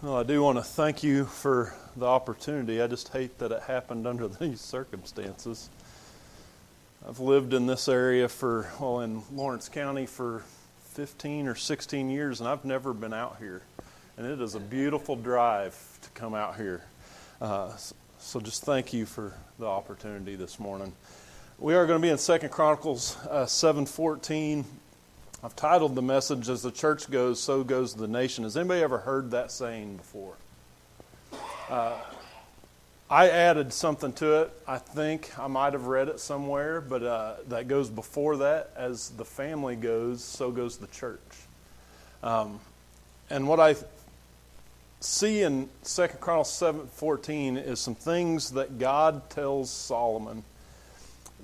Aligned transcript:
Well, 0.00 0.16
I 0.16 0.22
do 0.22 0.44
want 0.44 0.58
to 0.58 0.62
thank 0.62 1.02
you 1.02 1.24
for 1.24 1.74
the 1.96 2.06
opportunity. 2.06 2.80
I 2.80 2.86
just 2.86 3.08
hate 3.08 3.36
that 3.40 3.50
it 3.50 3.62
happened 3.62 4.06
under 4.06 4.28
these 4.40 4.60
circumstances. 4.60 5.68
I've 7.08 7.18
lived 7.18 7.52
in 7.52 7.66
this 7.66 7.88
area 7.88 8.28
for, 8.28 8.70
well, 8.78 9.00
in 9.00 9.22
Lawrence 9.32 9.68
County 9.68 10.06
for 10.06 10.44
15 10.90 11.48
or 11.48 11.56
16 11.56 12.10
years, 12.10 12.38
and 12.38 12.48
I've 12.48 12.64
never 12.64 12.94
been 12.94 13.12
out 13.12 13.38
here. 13.40 13.62
And 14.16 14.24
it 14.24 14.40
is 14.40 14.54
a 14.54 14.60
beautiful 14.60 15.16
drive 15.16 15.76
to 16.02 16.10
come 16.10 16.32
out 16.32 16.54
here. 16.54 16.84
Uh, 17.40 17.72
so 18.20 18.38
just 18.38 18.62
thank 18.62 18.92
you 18.92 19.04
for 19.04 19.34
the 19.58 19.66
opportunity 19.66 20.36
this 20.36 20.60
morning. 20.60 20.92
We 21.58 21.74
are 21.74 21.86
going 21.88 22.00
to 22.00 22.06
be 22.06 22.10
in 22.10 22.18
Second 22.18 22.50
Chronicles 22.50 23.16
uh, 23.28 23.46
7:14. 23.46 24.64
I've 25.40 25.54
titled 25.54 25.94
the 25.94 26.02
message 26.02 26.48
"As 26.48 26.62
the 26.62 26.72
church 26.72 27.08
goes, 27.08 27.40
so 27.40 27.62
goes 27.62 27.94
the 27.94 28.08
nation." 28.08 28.42
Has 28.42 28.56
anybody 28.56 28.82
ever 28.82 28.98
heard 28.98 29.30
that 29.30 29.52
saying 29.52 29.98
before? 29.98 30.34
Uh, 31.70 31.96
I 33.08 33.30
added 33.30 33.72
something 33.72 34.12
to 34.14 34.42
it. 34.42 34.52
I 34.66 34.78
think 34.78 35.38
I 35.38 35.46
might 35.46 35.74
have 35.74 35.86
read 35.86 36.08
it 36.08 36.18
somewhere, 36.18 36.80
but 36.80 37.04
uh, 37.04 37.34
that 37.50 37.68
goes 37.68 37.88
before 37.88 38.38
that. 38.38 38.72
As 38.76 39.10
the 39.10 39.24
family 39.24 39.76
goes, 39.76 40.24
so 40.24 40.50
goes 40.50 40.76
the 40.76 40.88
church. 40.88 41.20
Um, 42.24 42.58
and 43.30 43.46
what 43.46 43.60
I 43.60 43.76
see 44.98 45.42
in 45.42 45.68
Second 45.82 46.18
Chronicles 46.18 46.52
seven 46.52 46.88
fourteen 46.88 47.56
is 47.56 47.78
some 47.78 47.94
things 47.94 48.50
that 48.50 48.80
God 48.80 49.30
tells 49.30 49.70
Solomon 49.70 50.42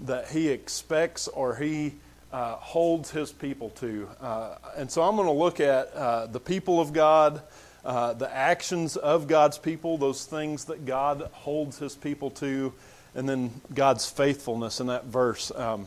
that 0.01 0.31
he 0.31 0.48
expects 0.48 1.29
or 1.29 1.55
he 1.55 1.92
uh, 2.34 2.56
holds 2.56 3.12
his 3.12 3.30
people 3.30 3.70
to. 3.70 4.09
Uh, 4.20 4.56
and 4.77 4.91
so 4.91 5.02
I'm 5.02 5.15
going 5.15 5.29
to 5.29 5.33
look 5.33 5.61
at 5.61 5.92
uh, 5.92 6.27
the 6.27 6.41
people 6.41 6.80
of 6.80 6.92
God, 6.92 7.41
uh, 7.84 8.15
the 8.15 8.34
actions 8.34 8.97
of 8.97 9.29
God's 9.29 9.56
people, 9.56 9.98
those 9.98 10.27
things 10.27 10.65
that 10.65 10.84
God 10.84 11.30
holds 11.30 11.78
his 11.78 11.95
people 11.95 12.30
to, 12.33 12.72
and 13.14 13.28
then 13.28 13.53
God's 13.72 14.11
faithfulness 14.11 14.81
in 14.81 14.89
that 14.89 15.05
verse. 15.05 15.53
Um, 15.55 15.86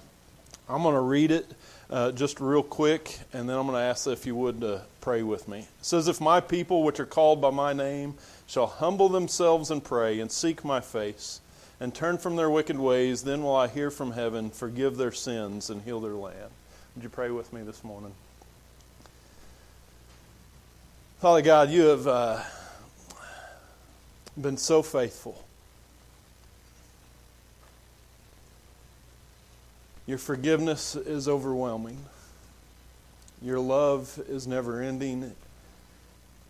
I'm 0.69 0.83
going 0.83 0.95
to 0.95 1.01
read 1.01 1.31
it 1.31 1.51
uh, 1.89 2.13
just 2.13 2.39
real 2.39 2.63
quick, 2.63 3.19
and 3.33 3.49
then 3.49 3.57
I'm 3.57 3.67
going 3.67 3.77
to 3.77 3.83
ask 3.83 4.07
if 4.07 4.25
you 4.25 4.35
would 4.37 4.63
uh, 4.63 4.79
pray 5.01 5.23
with 5.23 5.49
me. 5.49 5.59
It 5.59 5.67
says, 5.81 6.07
If 6.07 6.21
my 6.21 6.39
people, 6.39 6.83
which 6.83 7.01
are 7.01 7.05
called 7.05 7.41
by 7.41 7.49
my 7.49 7.73
name, 7.73 8.13
shall 8.45 8.67
humble 8.67 9.09
themselves 9.09 9.69
and 9.69 9.83
pray 9.83 10.21
and 10.21 10.31
seek 10.31 10.63
my 10.63 10.79
face, 10.79 11.41
and 11.79 11.93
turn 11.93 12.17
from 12.17 12.35
their 12.35 12.49
wicked 12.49 12.79
ways, 12.79 13.23
then 13.23 13.43
will 13.43 13.55
I 13.55 13.67
hear 13.67 13.91
from 13.91 14.11
heaven, 14.11 14.49
forgive 14.49 14.97
their 14.97 15.11
sins, 15.11 15.69
and 15.69 15.81
heal 15.81 15.99
their 15.99 16.13
land. 16.13 16.51
Would 16.95 17.03
you 17.03 17.09
pray 17.09 17.29
with 17.29 17.53
me 17.53 17.61
this 17.61 17.83
morning? 17.83 18.13
Father 21.19 21.41
God, 21.41 21.69
you 21.69 21.83
have 21.83 22.07
uh, 22.07 22.41
been 24.39 24.57
so 24.57 24.81
faithful. 24.81 25.43
Your 30.05 30.17
forgiveness 30.17 30.95
is 30.95 31.27
overwhelming. 31.27 31.97
Your 33.41 33.59
love 33.59 34.19
is 34.27 34.47
never 34.47 34.81
ending. 34.81 35.35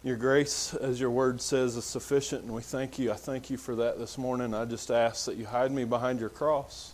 Your 0.07 0.15
grace, 0.15 0.73
as 0.73 1.01
your 1.01 1.11
word 1.11 1.41
says, 1.41 1.75
is 1.75 1.83
sufficient, 1.83 2.43
and 2.43 2.53
we 2.53 2.61
thank 2.61 2.97
you. 2.97 3.11
I 3.11 3.15
thank 3.15 3.49
you 3.49 3.57
for 3.57 3.75
that 3.75 3.99
this 3.99 4.17
morning. 4.17 4.53
I 4.53 4.63
just 4.63 4.89
ask 4.89 5.25
that 5.25 5.35
you 5.35 5.45
hide 5.45 5.69
me 5.69 5.83
behind 5.83 6.21
your 6.21 6.29
cross, 6.29 6.93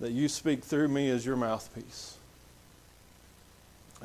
that 0.00 0.12
you 0.12 0.28
speak 0.28 0.62
through 0.62 0.88
me 0.88 1.08
as 1.08 1.24
your 1.24 1.36
mouthpiece. 1.36 2.18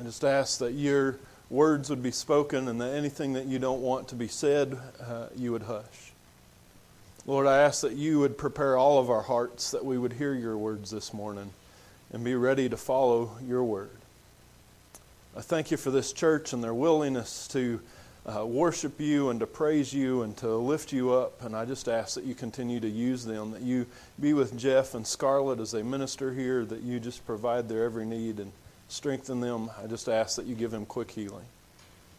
I 0.00 0.04
just 0.04 0.24
ask 0.24 0.58
that 0.60 0.72
your 0.72 1.18
words 1.50 1.90
would 1.90 2.02
be 2.02 2.12
spoken 2.12 2.66
and 2.66 2.80
that 2.80 2.94
anything 2.94 3.34
that 3.34 3.44
you 3.44 3.58
don't 3.58 3.82
want 3.82 4.08
to 4.08 4.14
be 4.14 4.26
said, 4.26 4.78
uh, 4.98 5.26
you 5.36 5.52
would 5.52 5.64
hush. 5.64 6.12
Lord, 7.26 7.46
I 7.46 7.58
ask 7.58 7.82
that 7.82 7.92
you 7.92 8.20
would 8.20 8.38
prepare 8.38 8.78
all 8.78 9.00
of 9.00 9.10
our 9.10 9.20
hearts 9.20 9.70
that 9.70 9.84
we 9.84 9.98
would 9.98 10.14
hear 10.14 10.32
your 10.32 10.56
words 10.56 10.90
this 10.90 11.12
morning 11.12 11.50
and 12.10 12.24
be 12.24 12.36
ready 12.36 12.70
to 12.70 12.76
follow 12.78 13.32
your 13.46 13.62
word. 13.62 14.01
I 15.34 15.40
thank 15.40 15.70
you 15.70 15.78
for 15.78 15.90
this 15.90 16.12
church 16.12 16.52
and 16.52 16.62
their 16.62 16.74
willingness 16.74 17.48
to 17.48 17.80
uh, 18.26 18.44
worship 18.44 19.00
you 19.00 19.30
and 19.30 19.40
to 19.40 19.46
praise 19.46 19.92
you 19.92 20.22
and 20.22 20.36
to 20.36 20.56
lift 20.56 20.92
you 20.92 21.14
up. 21.14 21.42
And 21.42 21.56
I 21.56 21.64
just 21.64 21.88
ask 21.88 22.16
that 22.16 22.24
you 22.24 22.34
continue 22.34 22.80
to 22.80 22.88
use 22.88 23.24
them, 23.24 23.50
that 23.52 23.62
you 23.62 23.86
be 24.20 24.34
with 24.34 24.58
Jeff 24.58 24.94
and 24.94 25.06
Scarlett 25.06 25.58
as 25.58 25.72
they 25.72 25.82
minister 25.82 26.34
here, 26.34 26.66
that 26.66 26.82
you 26.82 27.00
just 27.00 27.26
provide 27.26 27.66
their 27.66 27.84
every 27.84 28.04
need 28.04 28.40
and 28.40 28.52
strengthen 28.88 29.40
them. 29.40 29.70
I 29.82 29.86
just 29.86 30.06
ask 30.06 30.36
that 30.36 30.44
you 30.44 30.54
give 30.54 30.70
them 30.70 30.84
quick 30.84 31.10
healing. 31.10 31.46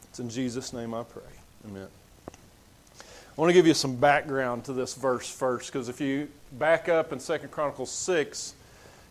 It's 0.09 0.19
in 0.19 0.29
Jesus' 0.29 0.73
name 0.73 0.96
I 0.96 1.03
pray. 1.03 1.22
Amen. 1.68 1.88
I 2.28 3.41
want 3.41 3.50
to 3.50 3.53
give 3.53 3.68
you 3.68 3.75
some 3.75 3.96
background 3.96 4.66
to 4.66 4.73
this 4.73 4.96
verse 4.96 5.29
first, 5.29 5.72
because 5.72 5.88
if 5.88 6.02
you 6.02 6.29
back 6.53 6.90
up 6.90 7.13
in 7.13 7.19
2 7.19 7.38
Chronicles 7.52 7.91
6, 7.91 8.56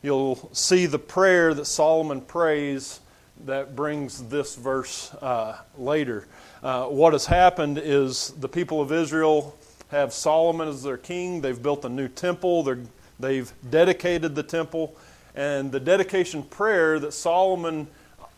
you'll 0.03 0.51
see 0.53 0.87
the 0.87 0.99
prayer 0.99 1.55
that 1.55 1.67
Solomon 1.67 2.21
prays 2.21 2.99
that 3.45 3.75
brings 3.75 4.29
this 4.29 4.55
verse 4.55 5.13
uh, 5.15 5.59
later. 5.77 6.27
Uh, 6.63 6.85
what 6.85 7.13
has 7.13 7.27
happened 7.27 7.79
is 7.83 8.31
the 8.39 8.49
people 8.49 8.81
of 8.81 8.93
Israel 8.93 9.57
have 9.91 10.13
Solomon 10.13 10.69
as 10.69 10.83
their 10.83 10.97
king. 10.97 11.41
They've 11.41 11.61
built 11.61 11.85
a 11.85 11.89
new 11.89 12.09
temple. 12.09 12.63
they 12.63 12.77
they've 13.19 13.53
dedicated 13.71 14.35
the 14.35 14.43
temple. 14.43 14.97
And 15.35 15.73
the 15.73 15.81
dedication 15.81 16.43
prayer 16.43 16.99
that 16.99 17.13
Solomon 17.13 17.87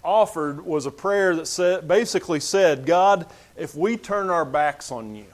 offered 0.05 0.65
was 0.65 0.87
a 0.87 0.91
prayer 0.91 1.35
that 1.37 1.47
said, 1.47 1.89
basically 1.89 2.41
said, 2.41 2.87
God, 2.87 3.27
if 3.57 3.75
we 3.75 3.97
turn 3.97 4.31
our 4.31 4.45
backs 4.45 4.93
on 4.93 5.15
you 5.15 5.27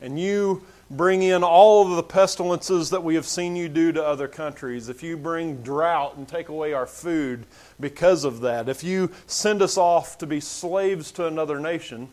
and 0.00 0.18
you 0.18 0.62
bring 0.90 1.22
in 1.22 1.42
all 1.44 1.82
of 1.86 1.96
the 1.96 2.02
pestilences 2.02 2.90
that 2.90 3.02
we 3.02 3.14
have 3.14 3.26
seen 3.26 3.56
you 3.56 3.68
do 3.68 3.92
to 3.92 4.04
other 4.04 4.28
countries, 4.28 4.88
if 4.88 5.02
you 5.02 5.16
bring 5.16 5.62
drought 5.62 6.16
and 6.16 6.26
take 6.26 6.48
away 6.48 6.72
our 6.72 6.86
food 6.86 7.44
because 7.78 8.24
of 8.24 8.40
that, 8.40 8.68
if 8.68 8.82
you 8.82 9.10
send 9.26 9.60
us 9.60 9.76
off 9.76 10.18
to 10.18 10.26
be 10.26 10.40
slaves 10.40 11.12
to 11.12 11.26
another 11.26 11.60
nation, 11.60 12.08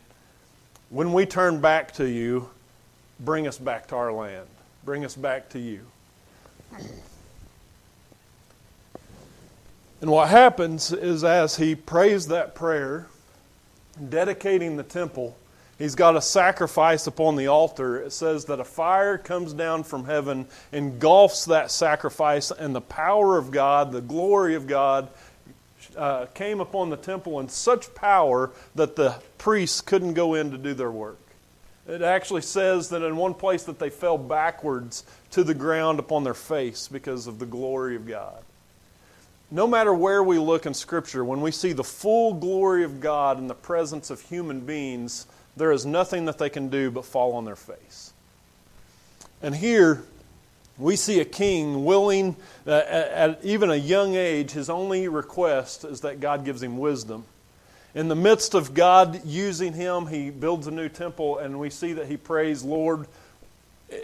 when 0.90 1.12
we 1.12 1.26
turn 1.26 1.60
back 1.60 1.92
to 1.92 2.08
you, 2.08 2.50
bring 3.20 3.46
us 3.46 3.58
back 3.58 3.86
to 3.88 3.96
our 3.96 4.12
land. 4.12 4.46
Bring 4.84 5.04
us 5.04 5.16
back 5.16 5.48
to 5.50 5.58
you. 5.58 5.80
And 10.00 10.10
what 10.10 10.28
happens 10.28 10.92
is 10.92 11.24
as 11.24 11.56
he 11.56 11.74
prays 11.74 12.28
that 12.28 12.54
prayer, 12.54 13.06
dedicating 14.08 14.76
the 14.76 14.82
temple, 14.82 15.36
He's 15.78 15.94
got 15.94 16.16
a 16.16 16.22
sacrifice 16.22 17.06
upon 17.06 17.36
the 17.36 17.48
altar. 17.48 17.98
It 17.98 18.12
says 18.12 18.46
that 18.46 18.60
a 18.60 18.64
fire 18.64 19.18
comes 19.18 19.52
down 19.52 19.84
from 19.84 20.06
heaven, 20.06 20.46
engulfs 20.72 21.44
that 21.46 21.70
sacrifice, 21.70 22.50
and 22.50 22.74
the 22.74 22.80
power 22.80 23.36
of 23.36 23.50
God, 23.50 23.92
the 23.92 24.00
glory 24.00 24.54
of 24.54 24.66
God, 24.66 25.08
uh, 25.96 26.26
came 26.26 26.60
upon 26.60 26.88
the 26.88 26.96
temple 26.96 27.40
in 27.40 27.48
such 27.48 27.94
power 27.94 28.50
that 28.74 28.96
the 28.96 29.16
priests 29.36 29.82
couldn't 29.82 30.14
go 30.14 30.34
in 30.34 30.50
to 30.50 30.58
do 30.58 30.72
their 30.72 30.90
work. 30.90 31.18
It 31.86 32.02
actually 32.02 32.42
says 32.42 32.88
that 32.88 33.02
in 33.02 33.16
one 33.16 33.34
place 33.34 33.64
that 33.64 33.78
they 33.78 33.90
fell 33.90 34.18
backwards 34.18 35.04
to 35.30 35.44
the 35.44 35.54
ground 35.54 35.98
upon 35.98 36.24
their 36.24 36.34
face 36.34 36.88
because 36.88 37.26
of 37.26 37.38
the 37.38 37.46
glory 37.46 37.96
of 37.96 38.08
God. 38.08 38.42
No 39.50 39.68
matter 39.68 39.94
where 39.94 40.24
we 40.24 40.38
look 40.38 40.66
in 40.66 40.74
Scripture, 40.74 41.24
when 41.24 41.40
we 41.40 41.52
see 41.52 41.72
the 41.72 41.84
full 41.84 42.34
glory 42.34 42.82
of 42.82 43.00
God 43.00 43.38
in 43.38 43.46
the 43.46 43.54
presence 43.54 44.10
of 44.10 44.20
human 44.20 44.60
beings, 44.60 45.26
there 45.56 45.72
is 45.72 45.86
nothing 45.86 46.26
that 46.26 46.38
they 46.38 46.50
can 46.50 46.68
do 46.68 46.90
but 46.90 47.04
fall 47.04 47.32
on 47.34 47.44
their 47.44 47.56
face. 47.56 48.12
And 49.42 49.54
here, 49.54 50.02
we 50.78 50.96
see 50.96 51.20
a 51.20 51.24
king 51.24 51.84
willing, 51.84 52.36
uh, 52.66 52.70
at 52.70 53.38
even 53.42 53.70
a 53.70 53.76
young 53.76 54.14
age, 54.14 54.52
his 54.52 54.68
only 54.68 55.08
request 55.08 55.84
is 55.84 56.02
that 56.02 56.20
God 56.20 56.44
gives 56.44 56.62
him 56.62 56.78
wisdom. 56.78 57.24
In 57.94 58.08
the 58.08 58.16
midst 58.16 58.54
of 58.54 58.74
God 58.74 59.24
using 59.24 59.72
him, 59.72 60.06
he 60.06 60.28
builds 60.30 60.66
a 60.66 60.70
new 60.70 60.90
temple, 60.90 61.38
and 61.38 61.58
we 61.58 61.70
see 61.70 61.94
that 61.94 62.06
he 62.06 62.18
prays, 62.18 62.62
Lord, 62.62 63.06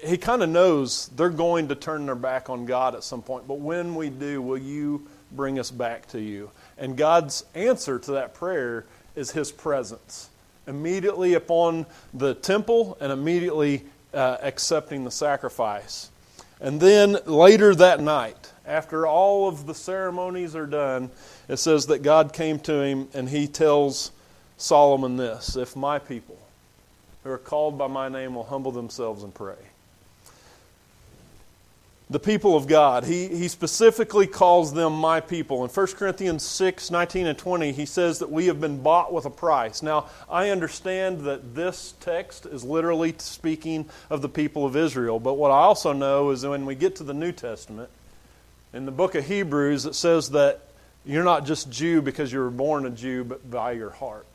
he 0.02 0.16
kind 0.16 0.42
of 0.42 0.48
knows 0.48 1.08
they're 1.08 1.28
going 1.28 1.68
to 1.68 1.74
turn 1.74 2.06
their 2.06 2.14
back 2.14 2.48
on 2.48 2.64
God 2.64 2.94
at 2.94 3.04
some 3.04 3.20
point, 3.20 3.46
but 3.46 3.58
when 3.58 3.94
we 3.94 4.08
do, 4.08 4.40
will 4.40 4.58
you 4.58 5.06
bring 5.30 5.58
us 5.58 5.70
back 5.70 6.08
to 6.08 6.20
you? 6.20 6.50
And 6.78 6.96
God's 6.96 7.44
answer 7.54 7.98
to 7.98 8.12
that 8.12 8.32
prayer 8.32 8.86
is 9.14 9.32
his 9.32 9.52
presence 9.52 10.30
immediately 10.66 11.34
upon 11.34 11.86
the 12.14 12.34
temple 12.34 12.96
and 13.00 13.12
immediately 13.12 13.84
uh, 14.14 14.38
accepting 14.42 15.04
the 15.04 15.10
sacrifice. 15.10 16.10
And 16.60 16.80
then 16.80 17.18
later 17.26 17.74
that 17.74 18.00
night, 18.00 18.52
after 18.64 19.06
all 19.06 19.48
of 19.48 19.66
the 19.66 19.74
ceremonies 19.74 20.54
are 20.54 20.66
done, 20.66 21.10
it 21.48 21.56
says 21.56 21.86
that 21.86 22.02
God 22.02 22.32
came 22.32 22.58
to 22.60 22.80
him 22.80 23.08
and 23.14 23.28
he 23.28 23.48
tells 23.48 24.12
Solomon 24.56 25.16
this 25.16 25.56
If 25.56 25.74
my 25.74 25.98
people 25.98 26.38
who 27.24 27.30
are 27.30 27.38
called 27.38 27.76
by 27.76 27.88
my 27.88 28.08
name 28.08 28.34
will 28.34 28.44
humble 28.44 28.72
themselves 28.72 29.24
and 29.24 29.34
pray. 29.34 29.56
The 32.12 32.20
people 32.20 32.56
of 32.56 32.66
God. 32.66 33.04
He, 33.04 33.28
he 33.28 33.48
specifically 33.48 34.26
calls 34.26 34.74
them 34.74 34.92
my 34.92 35.20
people. 35.20 35.64
In 35.64 35.70
1 35.70 35.86
Corinthians 35.88 36.44
6 36.44 36.90
19 36.90 37.26
and 37.26 37.38
20, 37.38 37.72
he 37.72 37.86
says 37.86 38.18
that 38.18 38.30
we 38.30 38.46
have 38.46 38.60
been 38.60 38.82
bought 38.82 39.12
with 39.12 39.24
a 39.24 39.30
price. 39.30 39.82
Now, 39.82 40.06
I 40.28 40.50
understand 40.50 41.22
that 41.22 41.54
this 41.54 41.94
text 42.00 42.46
is 42.46 42.64
literally 42.64 43.14
speaking 43.18 43.88
of 44.10 44.20
the 44.20 44.28
people 44.28 44.66
of 44.66 44.76
Israel, 44.76 45.18
but 45.18 45.34
what 45.34 45.50
I 45.50 45.58
also 45.58 45.92
know 45.92 46.30
is 46.30 46.42
that 46.42 46.50
when 46.50 46.66
we 46.66 46.74
get 46.74 46.96
to 46.96 47.04
the 47.04 47.14
New 47.14 47.32
Testament, 47.32 47.88
in 48.74 48.84
the 48.84 48.92
book 48.92 49.14
of 49.14 49.26
Hebrews, 49.26 49.86
it 49.86 49.94
says 49.94 50.30
that 50.30 50.60
you're 51.04 51.24
not 51.24 51.46
just 51.46 51.70
Jew 51.70 52.02
because 52.02 52.32
you 52.32 52.40
were 52.40 52.50
born 52.50 52.86
a 52.86 52.90
Jew, 52.90 53.24
but 53.24 53.50
by 53.50 53.72
your 53.72 53.90
heart. 53.90 54.26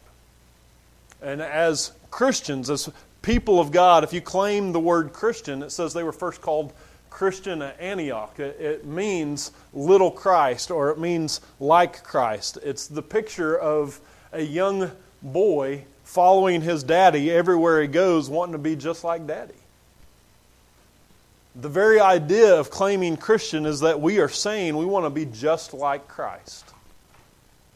And 1.22 1.42
as 1.42 1.92
Christians, 2.12 2.70
as 2.70 2.90
people 3.22 3.60
of 3.60 3.72
God, 3.72 4.04
if 4.04 4.14
you 4.14 4.22
claim 4.22 4.72
the 4.72 4.80
word 4.80 5.14
Christian, 5.14 5.64
it 5.64 5.72
says 5.72 5.94
they 5.94 6.04
were 6.04 6.12
first 6.12 6.42
called 6.42 6.74
Christian 7.18 7.64
at 7.64 7.80
Antioch. 7.80 8.40
It, 8.40 8.62
it, 8.62 8.86
means 8.86 9.52
little 9.74 10.12
Christ 10.12 10.70
or 10.70 10.92
it 10.92 11.00
means 11.00 11.42
like 11.60 12.04
Christ. 12.04 12.60
It's 12.62 12.86
the 12.86 13.02
picture 13.02 13.58
of 13.58 14.00
a 14.32 14.44
young 14.44 14.92
boy 15.24 15.86
following 16.04 16.62
his 16.62 16.84
daddy 16.84 17.32
everywhere 17.32 17.82
he 17.82 17.88
goes, 17.88 18.30
wanting 18.30 18.52
to 18.52 18.60
be 18.60 18.76
just 18.76 19.04
like 19.04 19.26
daddy. 19.26 19.56
The 21.56 21.70
very 21.70 22.00
idea 22.00 22.54
of 22.54 22.70
claiming 22.70 23.18
Christian 23.18 23.66
is 23.66 23.80
that 23.80 24.00
we 24.00 24.20
are 24.20 24.30
saying 24.30 24.78
we 24.78 24.86
want 24.86 25.08
to 25.08 25.10
be 25.10 25.26
just 25.26 25.74
like 25.74 26.08
Christ. 26.08 26.66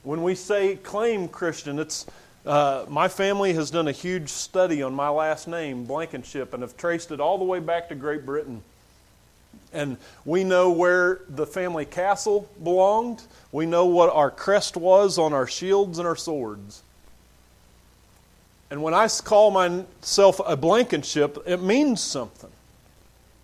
When 0.04 0.22
we 0.22 0.36
say 0.36 0.76
claim 0.76 1.28
Christian, 1.28 1.80
it's 1.80 2.06
uh, 2.46 2.86
my 2.88 3.08
family 3.08 3.54
has 3.54 3.72
done 3.72 3.88
a 3.88 3.92
huge 3.92 4.30
study 4.30 4.84
on 4.84 4.94
my 4.94 5.10
last 5.10 5.48
name, 5.48 5.86
Blankenship, 5.86 6.54
and 6.54 6.62
have 6.62 6.78
traced 6.78 7.10
it 7.10 7.20
all 7.20 7.40
the 7.40 7.44
way 7.44 7.60
back 7.60 7.90
to 7.90 7.96
Great 7.96 8.24
Britain. 8.24 8.62
And 9.74 9.98
we 10.26 10.44
know 10.44 10.72
where 10.72 11.22
the 11.30 11.46
family 11.46 11.86
castle 11.86 12.50
belonged. 12.62 13.24
We 13.52 13.66
know 13.66 13.86
what 13.86 14.14
our 14.14 14.30
crest 14.30 14.76
was 14.76 15.18
on 15.18 15.34
our 15.34 15.48
shields 15.48 15.98
and 15.98 16.08
our 16.08 16.16
swords. 16.16 16.84
And 18.70 18.82
when 18.82 18.94
I 18.94 19.08
call 19.08 19.52
myself 19.52 20.40
a 20.46 20.56
Blankenship, 20.56 21.38
it 21.46 21.62
means 21.62 22.02
something. 22.02 22.50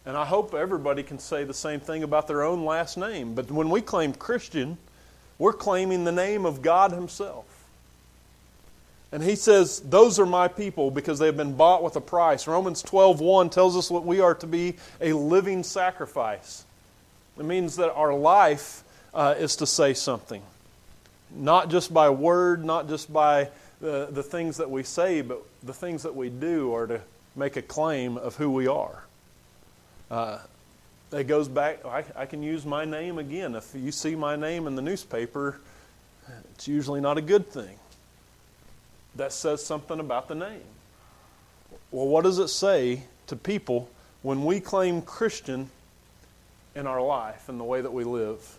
And 0.05 0.15
I 0.15 0.23
hope 0.23 0.53
everybody 0.53 1.03
can 1.03 1.19
say 1.19 1.43
the 1.43 1.53
same 1.53 1.81
thing 1.81 2.03
about 2.03 2.27
their 2.27 2.43
own 2.43 2.63
last 2.63 2.97
name. 2.97 3.35
But 3.35 3.51
when 3.51 3.69
we 3.69 3.81
claim 3.81 4.13
Christian, 4.13 4.77
we're 5.37 5.51
claiming 5.51 6.05
the 6.05 6.13
name 6.13 6.45
of 6.45 6.61
God 6.61 6.93
Himself. 6.93 7.56
And 9.11 9.23
he 9.23 9.35
says, 9.35 9.79
Those 9.79 10.19
are 10.19 10.25
my 10.25 10.47
people 10.47 10.91
because 10.91 11.19
they 11.19 11.27
have 11.27 11.37
been 11.37 11.55
bought 11.55 11.83
with 11.83 11.95
a 11.95 12.01
price. 12.01 12.47
Romans 12.47 12.81
12 12.81 13.21
1 13.21 13.49
tells 13.49 13.77
us 13.77 13.89
what 13.89 14.05
we 14.05 14.19
are 14.19 14.35
to 14.35 14.47
be 14.47 14.75
a 14.99 15.13
living 15.13 15.63
sacrifice. 15.63 16.65
It 17.37 17.45
means 17.45 17.75
that 17.77 17.93
our 17.93 18.13
life 18.13 18.83
uh, 19.13 19.35
is 19.37 19.55
to 19.57 19.65
say 19.67 19.93
something. 19.93 20.41
Not 21.31 21.69
just 21.69 21.93
by 21.93 22.09
word, 22.09 22.65
not 22.65 22.87
just 22.87 23.11
by 23.11 23.49
the, 23.79 24.07
the 24.11 24.23
things 24.23 24.57
that 24.57 24.69
we 24.69 24.83
say, 24.83 25.21
but 25.21 25.41
the 25.63 25.73
things 25.73 26.03
that 26.03 26.15
we 26.15 26.29
do 26.29 26.73
are 26.73 26.87
to 26.87 27.01
make 27.35 27.55
a 27.55 27.61
claim 27.61 28.17
of 28.17 28.35
who 28.35 28.51
we 28.51 28.67
are. 28.67 29.03
Uh, 30.09 30.39
it 31.11 31.25
goes 31.25 31.47
back, 31.47 31.85
I, 31.85 32.03
I 32.15 32.25
can 32.25 32.43
use 32.43 32.65
my 32.65 32.83
name 32.83 33.17
again. 33.17 33.55
If 33.55 33.73
you 33.75 33.91
see 33.91 34.15
my 34.15 34.35
name 34.35 34.67
in 34.67 34.75
the 34.75 34.81
newspaper, 34.81 35.59
it's 36.53 36.67
usually 36.67 36.99
not 36.99 37.17
a 37.17 37.21
good 37.21 37.49
thing 37.49 37.77
that 39.17 39.33
says 39.33 39.63
something 39.65 39.99
about 39.99 40.27
the 40.27 40.35
name. 40.35 40.63
Well, 41.91 42.07
what 42.07 42.23
does 42.23 42.39
it 42.39 42.47
say 42.47 43.03
to 43.27 43.35
people 43.35 43.89
when 44.21 44.45
we 44.45 44.59
claim 44.59 45.01
Christian 45.01 45.69
in 46.75 46.87
our 46.87 47.01
life 47.01 47.49
and 47.49 47.59
the 47.59 47.63
way 47.63 47.81
that 47.81 47.91
we 47.91 48.03
live? 48.03 48.57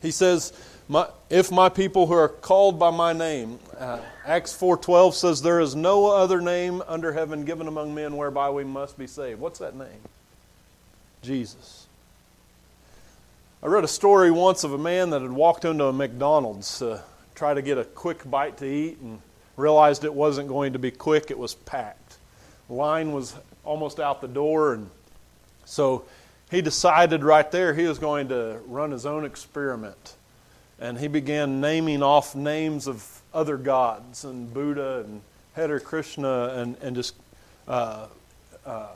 He 0.00 0.10
says, 0.10 0.52
my, 0.88 1.08
"If 1.30 1.52
my 1.52 1.68
people 1.68 2.08
who 2.08 2.14
are 2.14 2.28
called 2.28 2.78
by 2.78 2.90
my 2.90 3.12
name," 3.12 3.60
uh, 3.78 4.00
Acts 4.26 4.52
four 4.52 4.76
twelve 4.76 5.14
says, 5.14 5.42
"There 5.42 5.60
is 5.60 5.76
no 5.76 6.08
other 6.08 6.40
name 6.40 6.82
under 6.88 7.12
heaven 7.12 7.44
given 7.44 7.68
among 7.68 7.94
men 7.94 8.16
whereby 8.16 8.50
we 8.50 8.64
must 8.64 8.98
be 8.98 9.06
saved." 9.06 9.40
What's 9.40 9.60
that 9.60 9.76
name? 9.76 10.02
Jesus. 11.22 11.86
I 13.62 13.68
read 13.68 13.84
a 13.84 13.88
story 13.88 14.32
once 14.32 14.64
of 14.64 14.72
a 14.72 14.78
man 14.78 15.10
that 15.10 15.22
had 15.22 15.30
walked 15.30 15.64
into 15.64 15.84
a 15.84 15.92
McDonald's 15.92 16.80
to 16.80 17.04
try 17.36 17.54
to 17.54 17.62
get 17.62 17.78
a 17.78 17.84
quick 17.84 18.28
bite 18.28 18.56
to 18.56 18.66
eat, 18.66 18.98
and 19.00 19.20
realized 19.56 20.04
it 20.04 20.14
wasn't 20.14 20.48
going 20.48 20.72
to 20.72 20.78
be 20.78 20.90
quick, 20.90 21.30
it 21.30 21.38
was 21.38 21.54
packed. 21.54 22.16
Line 22.68 23.12
was 23.12 23.34
almost 23.64 24.00
out 24.00 24.20
the 24.20 24.28
door, 24.28 24.74
and 24.74 24.90
so 25.64 26.04
he 26.50 26.62
decided 26.62 27.24
right 27.24 27.50
there 27.50 27.74
he 27.74 27.86
was 27.86 27.98
going 27.98 28.28
to 28.28 28.58
run 28.66 28.90
his 28.90 29.06
own 29.06 29.24
experiment. 29.24 30.16
And 30.80 30.98
he 30.98 31.06
began 31.06 31.60
naming 31.60 32.02
off 32.02 32.34
names 32.34 32.86
of 32.86 33.22
other 33.32 33.56
gods, 33.56 34.24
and 34.24 34.52
Buddha 34.52 35.04
and 35.06 35.22
Hare 35.54 35.80
Krishna, 35.80 36.54
and, 36.56 36.76
and 36.82 36.96
just, 36.96 37.14
uh, 37.68 38.06
uh, 38.66 38.88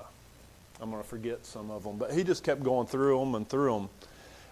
I'm 0.81 0.91
going 0.91 1.03
to 1.03 1.09
forget 1.09 1.47
some 1.47 1.71
of 1.71 1.85
them, 1.85 1.97
but 1.97 2.13
he 2.13 2.25
just 2.25 2.43
kept 2.43 2.63
going 2.63 2.87
through 2.87 3.19
them 3.21 3.35
and 3.35 3.49
through 3.49 3.73
them. 3.73 3.89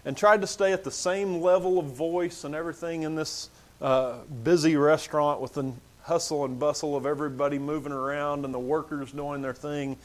And 0.05 0.15
tried 0.15 0.41
to 0.41 0.47
stay 0.47 0.71
at 0.71 0.83
the 0.83 0.91
same 0.91 1.41
level 1.41 1.79
of 1.79 1.85
voice 1.87 2.43
and 2.43 2.53
everything 2.53 3.03
in 3.03 3.15
this 3.15 3.49
uh, 3.81 4.17
busy 4.43 4.75
restaurant 4.75 5.41
with 5.41 5.53
the 5.53 5.73
hustle 6.05 6.45
and 6.45 6.59
bustle 6.59 6.95
of 6.95 7.05
everybody 7.05 7.57
moving 7.57 7.91
around 7.91 8.45
and 8.45 8.53
the 8.53 8.59
workers 8.59 9.11
doing 9.11 9.41
their 9.41 9.53
thing. 9.53 9.97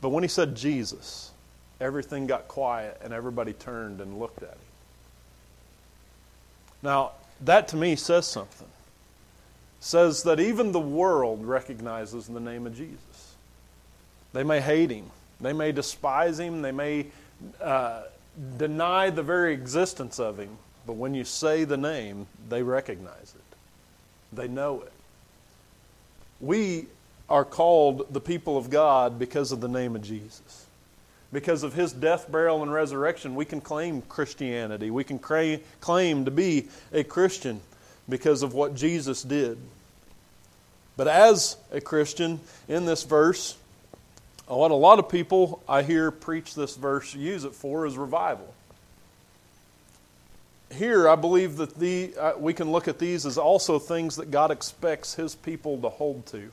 But 0.00 0.10
when 0.10 0.22
he 0.22 0.28
said 0.28 0.54
Jesus, 0.54 1.32
everything 1.80 2.26
got 2.26 2.46
quiet 2.46 3.00
and 3.02 3.12
everybody 3.12 3.52
turned 3.52 4.00
and 4.00 4.18
looked 4.18 4.42
at 4.42 4.50
him. 4.50 4.58
Now, 6.82 7.12
that 7.40 7.68
to 7.68 7.76
me 7.76 7.96
says 7.96 8.26
something. 8.26 8.68
says 9.80 10.22
that 10.22 10.38
even 10.38 10.72
the 10.72 10.80
world 10.80 11.44
recognizes 11.44 12.26
the 12.26 12.40
name 12.40 12.66
of 12.66 12.76
Jesus. 12.76 13.34
They 14.32 14.44
may 14.44 14.60
hate 14.60 14.90
him, 14.90 15.10
they 15.40 15.52
may 15.52 15.72
despise 15.72 16.38
him, 16.38 16.62
they 16.62 16.72
may 16.72 17.06
uh, 17.60 18.02
deny 18.56 19.10
the 19.10 19.22
very 19.22 19.52
existence 19.52 20.18
of 20.18 20.38
him, 20.38 20.56
but 20.86 20.94
when 20.94 21.14
you 21.14 21.24
say 21.24 21.64
the 21.64 21.76
name, 21.76 22.26
they 22.48 22.62
recognize 22.62 23.34
it. 23.34 23.56
They 24.32 24.48
know 24.48 24.82
it. 24.82 24.92
We 26.44 26.86
are 27.30 27.44
called 27.44 28.12
the 28.12 28.20
people 28.20 28.58
of 28.58 28.68
God 28.68 29.18
because 29.18 29.50
of 29.50 29.62
the 29.62 29.68
name 29.68 29.96
of 29.96 30.02
Jesus. 30.02 30.66
Because 31.32 31.62
of 31.62 31.72
his 31.72 31.92
death, 31.92 32.30
burial, 32.30 32.62
and 32.62 32.70
resurrection, 32.70 33.34
we 33.34 33.46
can 33.46 33.62
claim 33.62 34.02
Christianity. 34.02 34.90
We 34.90 35.04
can 35.04 35.18
cra- 35.18 35.60
claim 35.80 36.26
to 36.26 36.30
be 36.30 36.68
a 36.92 37.02
Christian 37.02 37.62
because 38.10 38.42
of 38.42 38.52
what 38.52 38.74
Jesus 38.74 39.22
did. 39.22 39.56
But 40.98 41.08
as 41.08 41.56
a 41.72 41.80
Christian, 41.80 42.40
in 42.68 42.84
this 42.84 43.04
verse, 43.04 43.56
what 44.46 44.70
a 44.70 44.74
lot 44.74 44.98
of 44.98 45.08
people 45.08 45.62
I 45.66 45.82
hear 45.82 46.10
preach 46.10 46.54
this 46.54 46.76
verse 46.76 47.14
use 47.14 47.44
it 47.44 47.54
for 47.54 47.86
is 47.86 47.96
revival 47.96 48.54
here, 50.72 51.08
I 51.08 51.16
believe 51.16 51.56
that 51.56 51.78
the, 51.78 52.14
uh, 52.16 52.32
we 52.38 52.54
can 52.54 52.72
look 52.72 52.88
at 52.88 52.98
these 52.98 53.26
as 53.26 53.38
also 53.38 53.78
things 53.78 54.16
that 54.16 54.30
God 54.30 54.50
expects 54.50 55.14
His 55.14 55.34
people 55.34 55.78
to 55.80 55.88
hold 55.88 56.26
to. 56.26 56.50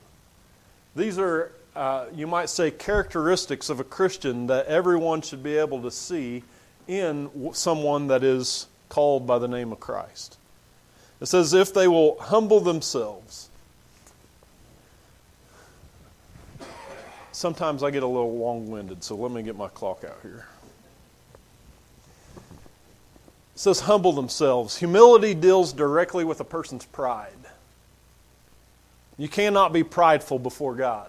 These 0.94 1.18
are, 1.18 1.52
uh, 1.74 2.06
you 2.14 2.26
might 2.26 2.50
say, 2.50 2.70
characteristics 2.70 3.68
of 3.68 3.80
a 3.80 3.84
Christian 3.84 4.46
that 4.48 4.66
everyone 4.66 5.22
should 5.22 5.42
be 5.42 5.56
able 5.56 5.82
to 5.82 5.90
see 5.90 6.44
in 6.86 7.30
someone 7.52 8.08
that 8.08 8.22
is 8.22 8.66
called 8.88 9.26
by 9.26 9.38
the 9.38 9.48
name 9.48 9.72
of 9.72 9.80
Christ. 9.80 10.36
It 11.20 11.26
says, 11.26 11.54
if 11.54 11.72
they 11.72 11.88
will 11.88 12.18
humble 12.20 12.60
themselves. 12.60 13.48
Sometimes 17.30 17.82
I 17.82 17.90
get 17.90 18.02
a 18.02 18.06
little 18.06 18.36
long 18.36 18.70
winded, 18.70 19.02
so 19.02 19.16
let 19.16 19.32
me 19.32 19.42
get 19.42 19.56
my 19.56 19.68
clock 19.68 20.04
out 20.04 20.18
here. 20.22 20.46
Says 23.62 23.78
humble 23.78 24.12
themselves. 24.12 24.76
Humility 24.78 25.34
deals 25.34 25.72
directly 25.72 26.24
with 26.24 26.40
a 26.40 26.44
person's 26.44 26.84
pride. 26.84 27.30
You 29.16 29.28
cannot 29.28 29.72
be 29.72 29.84
prideful 29.84 30.40
before 30.40 30.74
God. 30.74 31.08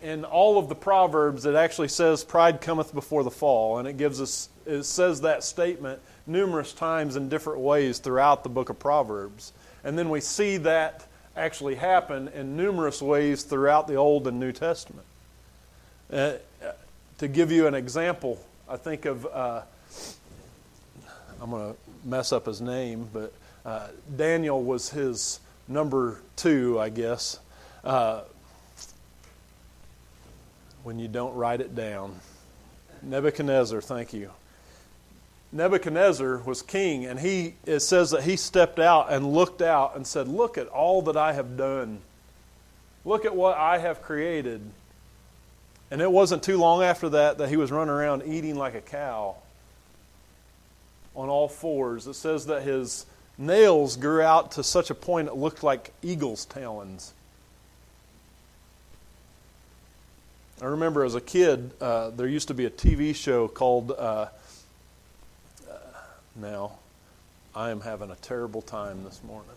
In 0.00 0.24
all 0.24 0.58
of 0.58 0.70
the 0.70 0.74
Proverbs, 0.74 1.44
it 1.44 1.54
actually 1.54 1.88
says, 1.88 2.24
Pride 2.24 2.62
cometh 2.62 2.94
before 2.94 3.24
the 3.24 3.30
fall. 3.30 3.76
And 3.76 3.86
it 3.86 3.98
gives 3.98 4.22
us, 4.22 4.48
it 4.64 4.84
says 4.84 5.20
that 5.20 5.44
statement 5.44 6.00
numerous 6.26 6.72
times 6.72 7.16
in 7.16 7.28
different 7.28 7.60
ways 7.60 7.98
throughout 7.98 8.42
the 8.42 8.48
book 8.48 8.70
of 8.70 8.78
Proverbs. 8.78 9.52
And 9.84 9.98
then 9.98 10.08
we 10.08 10.22
see 10.22 10.56
that 10.56 11.06
actually 11.36 11.74
happen 11.74 12.28
in 12.28 12.56
numerous 12.56 13.02
ways 13.02 13.42
throughout 13.42 13.86
the 13.86 13.96
Old 13.96 14.26
and 14.26 14.40
New 14.40 14.50
Testament. 14.50 15.06
Uh, 16.10 16.32
to 17.18 17.28
give 17.28 17.52
you 17.52 17.66
an 17.66 17.74
example, 17.74 18.42
I 18.66 18.78
think 18.78 19.04
of 19.04 19.26
uh, 19.26 19.60
I'm 21.40 21.50
going 21.50 21.74
to 21.74 22.08
mess 22.08 22.32
up 22.32 22.46
his 22.46 22.60
name, 22.60 23.08
but 23.12 23.32
uh, 23.64 23.88
Daniel 24.16 24.62
was 24.62 24.90
his 24.90 25.40
number 25.68 26.20
two, 26.36 26.78
I 26.80 26.88
guess. 26.88 27.40
Uh, 27.84 28.22
when 30.82 30.98
you 30.98 31.08
don't 31.08 31.34
write 31.34 31.60
it 31.60 31.74
down. 31.74 32.14
Nebuchadnezzar, 33.02 33.80
thank 33.80 34.12
you. 34.12 34.30
Nebuchadnezzar 35.52 36.38
was 36.38 36.62
king, 36.62 37.06
and 37.06 37.18
he 37.18 37.54
it 37.64 37.80
says 37.80 38.10
that 38.10 38.22
he 38.22 38.36
stepped 38.36 38.78
out 38.78 39.12
and 39.12 39.32
looked 39.32 39.62
out 39.62 39.96
and 39.96 40.06
said, 40.06 40.28
Look 40.28 40.58
at 40.58 40.68
all 40.68 41.02
that 41.02 41.16
I 41.16 41.32
have 41.32 41.56
done. 41.56 42.00
Look 43.04 43.24
at 43.24 43.34
what 43.34 43.56
I 43.56 43.78
have 43.78 44.02
created. 44.02 44.60
And 45.90 46.00
it 46.00 46.10
wasn't 46.10 46.42
too 46.42 46.56
long 46.56 46.82
after 46.82 47.08
that 47.10 47.38
that 47.38 47.48
he 47.48 47.56
was 47.56 47.70
running 47.70 47.94
around 47.94 48.22
eating 48.26 48.56
like 48.56 48.74
a 48.74 48.80
cow 48.80 49.36
on 51.16 51.28
all 51.28 51.48
fours. 51.48 52.06
It 52.06 52.14
says 52.14 52.46
that 52.46 52.62
his 52.62 53.06
nails 53.38 53.96
grew 53.96 54.22
out 54.22 54.52
to 54.52 54.62
such 54.62 54.90
a 54.90 54.94
point 54.94 55.28
it 55.28 55.36
looked 55.36 55.62
like 55.62 55.92
eagle's 56.02 56.44
talons. 56.44 57.12
I 60.60 60.66
remember 60.66 61.04
as 61.04 61.14
a 61.14 61.20
kid, 61.20 61.72
uh, 61.80 62.10
there 62.10 62.26
used 62.26 62.48
to 62.48 62.54
be 62.54 62.64
a 62.64 62.70
TV 62.70 63.14
show 63.14 63.46
called. 63.48 63.90
Uh, 63.90 64.28
uh, 65.68 65.74
now, 66.34 66.78
I 67.54 67.70
am 67.70 67.80
having 67.80 68.10
a 68.10 68.16
terrible 68.16 68.62
time 68.62 69.04
this 69.04 69.20
morning. 69.22 69.50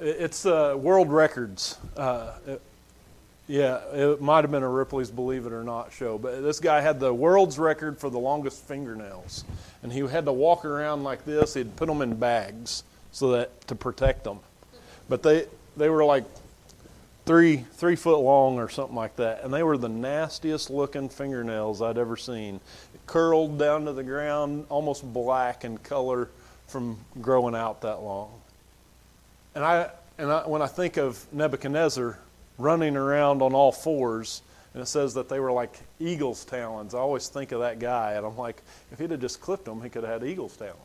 It's 0.00 0.44
uh, 0.44 0.74
World 0.76 1.12
Records. 1.12 1.78
Uh, 1.96 2.32
it, 2.46 2.62
yeah, 3.50 3.80
it 3.92 4.20
might 4.20 4.44
have 4.44 4.52
been 4.52 4.62
a 4.62 4.68
Ripley's 4.68 5.10
Believe 5.10 5.44
It 5.44 5.52
or 5.52 5.64
Not 5.64 5.92
show, 5.92 6.18
but 6.18 6.40
this 6.40 6.60
guy 6.60 6.80
had 6.80 7.00
the 7.00 7.12
world's 7.12 7.58
record 7.58 7.98
for 7.98 8.08
the 8.08 8.18
longest 8.18 8.62
fingernails, 8.68 9.44
and 9.82 9.92
he 9.92 10.06
had 10.06 10.24
to 10.26 10.32
walk 10.32 10.64
around 10.64 11.02
like 11.02 11.24
this. 11.24 11.54
He'd 11.54 11.74
put 11.74 11.88
them 11.88 12.00
in 12.00 12.14
bags 12.14 12.84
so 13.10 13.32
that 13.32 13.66
to 13.66 13.74
protect 13.74 14.22
them, 14.22 14.38
but 15.08 15.24
they 15.24 15.46
they 15.76 15.88
were 15.88 16.04
like 16.04 16.22
three 17.26 17.64
three 17.72 17.96
foot 17.96 18.18
long 18.18 18.60
or 18.60 18.68
something 18.68 18.94
like 18.94 19.16
that, 19.16 19.42
and 19.42 19.52
they 19.52 19.64
were 19.64 19.76
the 19.76 19.88
nastiest 19.88 20.70
looking 20.70 21.08
fingernails 21.08 21.82
I'd 21.82 21.98
ever 21.98 22.16
seen, 22.16 22.60
curled 23.06 23.58
down 23.58 23.84
to 23.86 23.92
the 23.92 24.04
ground, 24.04 24.66
almost 24.68 25.12
black 25.12 25.64
in 25.64 25.76
color 25.78 26.28
from 26.68 26.98
growing 27.20 27.56
out 27.56 27.80
that 27.80 28.00
long. 28.00 28.30
And 29.56 29.64
I 29.64 29.90
and 30.18 30.30
I, 30.30 30.46
when 30.46 30.62
I 30.62 30.68
think 30.68 30.98
of 30.98 31.26
Nebuchadnezzar 31.32 32.16
running 32.60 32.96
around 32.96 33.42
on 33.42 33.54
all 33.54 33.72
fours, 33.72 34.42
and 34.74 34.82
it 34.82 34.86
says 34.86 35.14
that 35.14 35.28
they 35.28 35.40
were 35.40 35.52
like 35.52 35.74
eagle's 35.98 36.44
talons. 36.44 36.94
I 36.94 36.98
always 36.98 37.28
think 37.28 37.52
of 37.52 37.60
that 37.60 37.78
guy, 37.78 38.12
and 38.12 38.24
I'm 38.26 38.36
like, 38.36 38.62
if 38.92 38.98
he'd 38.98 39.10
have 39.10 39.20
just 39.20 39.40
clipped 39.40 39.64
them, 39.64 39.82
he 39.82 39.88
could 39.88 40.04
have 40.04 40.22
had 40.22 40.28
eagle's 40.28 40.56
talons. 40.56 40.76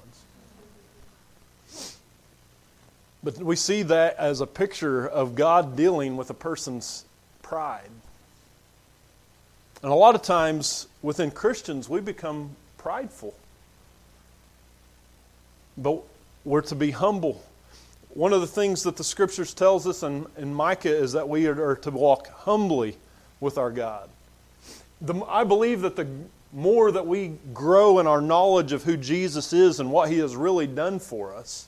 But 3.24 3.38
we 3.38 3.56
see 3.56 3.82
that 3.84 4.18
as 4.18 4.42
a 4.42 4.48
picture 4.48 5.08
of 5.08 5.34
God 5.36 5.76
dealing 5.76 6.16
with 6.16 6.30
a 6.30 6.36
person's 6.36 7.06
pride. 7.42 7.90
And 9.82 9.92
a 9.92 9.96
lot 9.96 10.16
of 10.16 10.22
times 10.22 10.88
within 11.02 11.32
Christians, 11.32 11.90
we 11.90 12.02
become 12.02 12.52
prideful. 12.78 13.34
But 15.78 16.04
we're 16.44 16.62
to 16.62 16.76
be 16.76 16.92
humble 16.92 17.44
one 18.16 18.32
of 18.32 18.40
the 18.40 18.48
things 18.48 18.82
that 18.84 18.96
the 18.96 19.04
scriptures 19.04 19.54
tells 19.54 19.86
us 19.86 20.02
in, 20.02 20.26
in 20.38 20.54
Micah 20.54 20.96
is 20.96 21.12
that 21.12 21.28
we 21.28 21.48
are, 21.48 21.76
to 21.76 21.92
walk 21.92 22.30
humbly 22.30 22.98
with 23.42 23.58
our 23.58 23.70
God. 23.70 24.10
The, 25.02 25.22
I 25.26 25.44
believe 25.44 25.82
that 25.82 25.98
the 25.98 26.08
more 26.54 26.92
that 26.94 27.06
we 27.06 27.34
grow 27.54 28.00
in 28.00 28.08
our 28.08 28.22
knowledge 28.22 28.72
of 28.72 28.84
who 28.84 28.96
Jesus 28.96 29.52
is 29.52 29.82
and 29.82 29.92
what 29.92 30.10
he 30.10 30.20
has 30.20 30.34
really 30.34 30.66
done 30.66 30.98
for 30.98 31.36
us, 31.36 31.68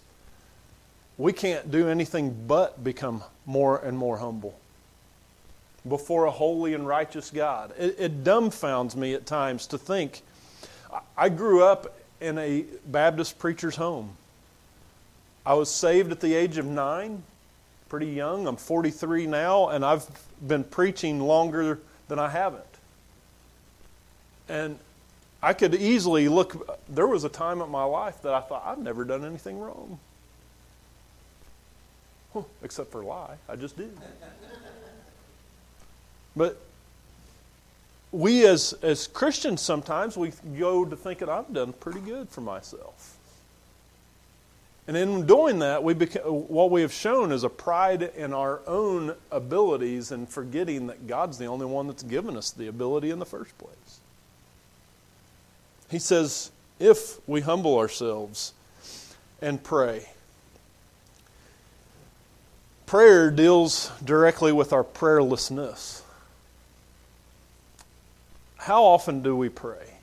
we 1.17 1.33
can't 1.33 1.69
do 1.69 1.89
anything 1.89 2.35
but 2.47 2.81
become 2.81 3.23
more 3.45 3.79
and 3.79 3.97
more 3.97 4.17
humble 4.17 4.57
before 5.89 6.25
a 6.25 6.31
holy 6.31 6.73
and 6.73 6.87
righteous 6.87 7.29
God. 7.29 7.73
It, 7.77 7.95
it 7.99 8.23
dumbfounds 8.23 8.95
me 8.95 9.13
at 9.13 9.25
times 9.25 9.67
to 9.67 9.77
think. 9.77 10.21
I 11.17 11.27
grew 11.27 11.63
up 11.63 11.97
in 12.21 12.37
a 12.37 12.63
Baptist 12.85 13.37
preacher's 13.37 13.75
home. 13.75 14.15
I 15.47 15.53
was 15.53 15.71
saved 15.71 16.11
at 16.11 16.19
the 16.19 16.35
age 16.35 16.57
of 16.57 16.65
nine, 16.65 17.23
pretty 17.87 18.07
young. 18.07 18.47
I'm 18.47 18.57
43 18.57 19.27
now, 19.27 19.69
and 19.69 19.85
I've 19.85 20.05
been 20.45 20.65
preaching 20.65 21.21
longer 21.21 21.79
than 22.09 22.19
I 22.19 22.27
haven't. 22.27 22.65
And 24.49 24.77
I 25.41 25.53
could 25.53 25.73
easily 25.73 26.27
look, 26.27 26.77
there 26.89 27.07
was 27.07 27.23
a 27.23 27.29
time 27.29 27.61
in 27.61 27.69
my 27.69 27.85
life 27.85 28.21
that 28.23 28.33
I 28.33 28.41
thought, 28.41 28.63
I've 28.65 28.77
never 28.79 29.05
done 29.05 29.23
anything 29.23 29.57
wrong. 29.57 29.99
except 32.61 32.91
for 32.91 33.01
lie. 33.01 33.37
I 33.47 33.55
just 33.55 33.77
did. 33.77 33.97
but 36.35 36.59
we 38.11 38.45
as, 38.45 38.73
as 38.81 39.07
Christians 39.07 39.61
sometimes, 39.61 40.17
we 40.17 40.33
go 40.59 40.83
to 40.83 40.97
thinking, 40.97 41.29
I've 41.29 41.53
done 41.53 41.71
pretty 41.71 42.01
good 42.01 42.27
for 42.27 42.41
myself. 42.41 43.16
And 44.87 44.95
in 44.95 45.25
doing 45.25 45.59
that, 45.59 45.83
we 45.83 45.93
beca- 45.93 46.25
what 46.31 46.71
we 46.71 46.81
have 46.81 46.93
shown 46.93 47.33
is 47.33 47.43
a 47.43 47.49
pride 47.49 48.03
in 48.03 48.33
our 48.33 48.61
own 48.65 49.15
abilities 49.31 50.11
and 50.11 50.29
forgetting 50.29 50.87
that 50.87 51.07
God's 51.07 51.37
the 51.37 51.45
only 51.45 51.65
one 51.65 51.87
that's 51.87 52.03
given 52.03 52.37
us 52.37 52.51
the 52.51 52.67
ability 52.67 53.11
in 53.11 53.19
the 53.19 53.25
first 53.25 53.57
place. 53.57 53.99
He 55.89 55.99
says, 55.99 56.51
if 56.79 57.19
we 57.27 57.41
humble 57.41 57.77
ourselves 57.77 58.53
and 59.41 59.61
pray, 59.61 60.07
prayer 62.85 63.29
deals 63.29 63.91
directly 64.03 64.53
with 64.53 64.71
our 64.71 64.85
prayerlessness. 64.85 66.01
How 68.57 68.83
often 68.83 69.21
do 69.21 69.35
we 69.35 69.49
pray? 69.49 69.95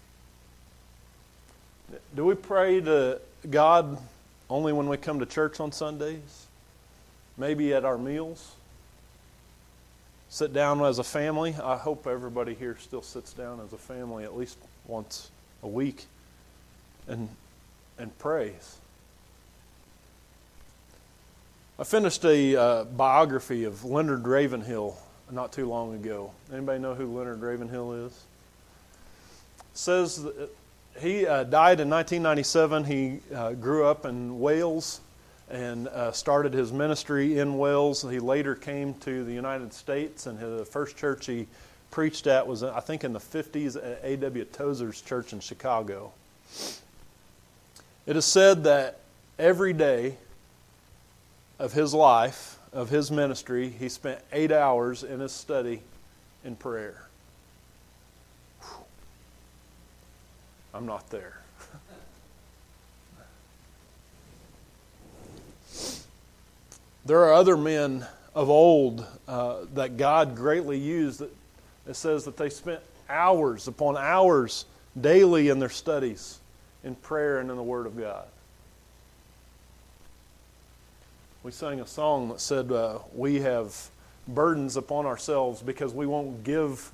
Do 2.15 2.27
we 2.27 2.35
pray 2.35 2.81
to 2.83 3.21
God? 3.51 3.99
Only 4.51 4.73
when 4.73 4.89
we 4.89 4.97
come 4.97 5.21
to 5.21 5.27
church 5.27 5.61
on 5.61 5.73
Sundays? 5.73 6.47
Maybe 7.37 7.73
at 7.75 7.85
our 7.85 7.99
meals? 7.99 8.55
Sit 10.29 10.53
down 10.53 10.85
as 10.85 10.99
a 10.99 11.05
family? 11.05 11.55
I 11.63 11.77
hope 11.77 12.07
everybody 12.07 12.55
here 12.55 12.77
still 12.81 13.03
sits 13.03 13.33
down 13.33 13.61
as 13.61 13.73
a 13.73 13.79
family 13.79 14.25
at 14.25 14.37
least 14.37 14.59
once 14.87 15.31
a 15.63 15.69
week 15.69 16.07
and, 17.07 17.29
and 17.99 18.17
prays. 18.19 18.77
I 21.79 21.85
finished 21.85 22.25
a 22.25 22.57
uh, 22.57 22.85
biography 22.85 23.65
of 23.65 23.85
Leonard 23.85 24.27
Ravenhill 24.27 24.97
not 25.31 25.53
too 25.53 25.67
long 25.67 25.95
ago. 25.95 26.33
Anybody 26.53 26.79
know 26.79 26.95
who 26.95 27.07
Leonard 27.17 27.41
Ravenhill 27.41 28.07
is? 28.07 28.25
Says 29.73 30.23
that 30.23 30.51
he 31.01 31.27
uh, 31.27 31.45
died 31.45 31.81
in 31.81 31.91
1997. 31.91 32.85
He 32.85 33.21
uh, 33.35 33.53
grew 33.53 33.85
up 33.85 34.07
in 34.07 34.39
Wales 34.39 35.01
and 35.51 35.89
uh, 35.89 36.13
started 36.13 36.55
his 36.55 36.73
ministry 36.73 37.39
in 37.39 37.59
Wales. 37.59 38.03
He 38.03 38.19
later 38.19 38.55
came 38.55 38.95
to 39.01 39.25
the 39.25 39.33
United 39.33 39.73
States, 39.73 40.27
and 40.27 40.39
the 40.39 40.65
first 40.65 40.97
church 40.97 41.27
he 41.27 41.47
preached 41.91 42.27
at 42.27 42.47
was, 42.47 42.63
I 42.63 42.81
think, 42.81 43.05
in 43.05 43.13
the 43.13 43.21
50s 43.21 43.77
at 43.77 44.01
A.W. 44.03 44.45
Tozer's 44.47 45.01
church 45.01 45.33
in 45.33 45.41
Chicago. 45.41 46.13
It 48.07 48.17
is 48.17 48.25
said 48.25 48.65
that 48.65 48.99
every 49.39 49.73
day 49.73 50.17
of 51.59 51.73
his 51.73 51.95
life, 51.95 52.59
of 52.73 52.91
his 52.91 53.11
ministry, 53.11 53.69
he 53.69 53.89
spent 53.89 54.21
eight 54.33 54.51
hours 54.51 55.05
in 55.05 55.21
his 55.21 55.33
study 55.33 55.83
in 56.45 56.57
prayer. 56.57 57.04
I'm 60.75 60.87
not 60.87 61.09
there. 61.09 61.41
there 67.07 67.21
are 67.21 67.33
other 67.33 67.57
men 67.57 68.05
of 68.35 68.51
old 68.51 69.07
uh, 69.29 69.59
that 69.75 69.97
God 69.97 70.35
greatly 70.35 70.77
used 70.79 71.21
that 71.21 71.31
it 71.87 71.95
says 71.95 72.25
that 72.25 72.37
they 72.37 72.51
spent 72.51 72.81
hours 73.09 73.69
upon 73.69 73.97
hours 73.97 74.65
daily 75.01 75.49
in 75.49 75.61
their 75.61 75.69
studies 75.69 76.41
in 76.83 76.97
prayer 76.97 77.39
and 77.39 77.51
in 77.51 77.57
the 77.57 77.63
Word 77.63 77.87
of 77.87 77.97
God. 77.97 78.27
We 81.45 81.53
sang 81.53 81.81
a 81.81 81.87
song 81.87 82.31
that 82.31 82.41
said, 82.41 82.73
uh, 82.73 82.99
We 83.13 83.41
have 83.41 83.77
burdens 84.27 84.77
upon 84.77 85.07
ourselves 85.07 85.63
because 85.63 85.93
we 85.93 86.07
won't 86.07 86.43
give, 86.43 86.91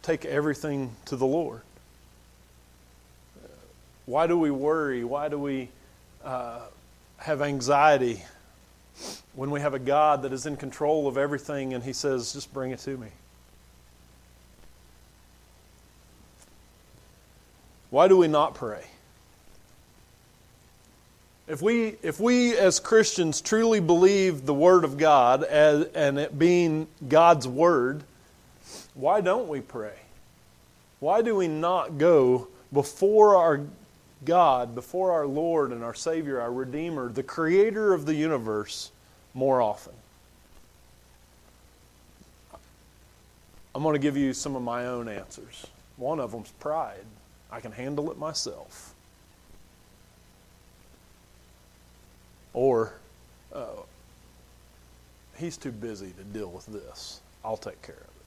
take 0.00 0.24
everything 0.24 0.96
to 1.04 1.16
the 1.16 1.26
Lord. 1.26 1.60
Why 4.06 4.26
do 4.26 4.36
we 4.36 4.50
worry? 4.50 5.04
Why 5.04 5.28
do 5.28 5.38
we 5.38 5.68
uh, 6.24 6.60
have 7.18 7.40
anxiety 7.40 8.22
when 9.34 9.50
we 9.50 9.60
have 9.60 9.74
a 9.74 9.78
God 9.78 10.22
that 10.22 10.32
is 10.32 10.46
in 10.46 10.56
control 10.56 11.06
of 11.06 11.16
everything 11.16 11.72
and 11.74 11.84
He 11.84 11.92
says, 11.92 12.32
just 12.32 12.52
bring 12.52 12.72
it 12.72 12.80
to 12.80 12.96
me? 12.96 13.08
Why 17.90 18.08
do 18.08 18.16
we 18.16 18.26
not 18.26 18.54
pray? 18.54 18.84
If 21.46 21.60
we, 21.60 21.96
if 22.02 22.18
we 22.18 22.56
as 22.56 22.80
Christians 22.80 23.40
truly 23.40 23.80
believe 23.80 24.46
the 24.46 24.54
Word 24.54 24.84
of 24.84 24.96
God 24.96 25.44
as, 25.44 25.86
and 25.88 26.18
it 26.18 26.38
being 26.38 26.86
God's 27.06 27.46
Word, 27.46 28.02
why 28.94 29.20
don't 29.20 29.48
we 29.48 29.60
pray? 29.60 29.94
Why 31.00 31.20
do 31.20 31.36
we 31.36 31.48
not 31.48 31.98
go 31.98 32.48
before 32.72 33.36
our 33.36 33.60
God, 34.24 34.74
before 34.74 35.12
our 35.12 35.26
Lord 35.26 35.72
and 35.72 35.82
our 35.82 35.94
Savior, 35.94 36.40
our 36.40 36.52
Redeemer, 36.52 37.10
the 37.10 37.22
Creator 37.22 37.92
of 37.92 38.06
the 38.06 38.14
universe, 38.14 38.90
more 39.34 39.60
often? 39.60 39.94
I'm 43.74 43.82
going 43.82 43.94
to 43.94 43.98
give 43.98 44.16
you 44.16 44.32
some 44.32 44.54
of 44.54 44.62
my 44.62 44.86
own 44.86 45.08
answers. 45.08 45.66
One 45.96 46.20
of 46.20 46.32
them's 46.32 46.50
pride. 46.60 47.04
I 47.50 47.60
can 47.60 47.72
handle 47.72 48.10
it 48.10 48.18
myself. 48.18 48.94
Or, 52.54 52.94
uh, 53.54 53.66
he's 55.36 55.56
too 55.56 55.72
busy 55.72 56.12
to 56.18 56.24
deal 56.24 56.50
with 56.50 56.66
this. 56.66 57.20
I'll 57.44 57.56
take 57.56 57.80
care 57.82 57.94
of 57.94 58.00
it. 58.02 58.21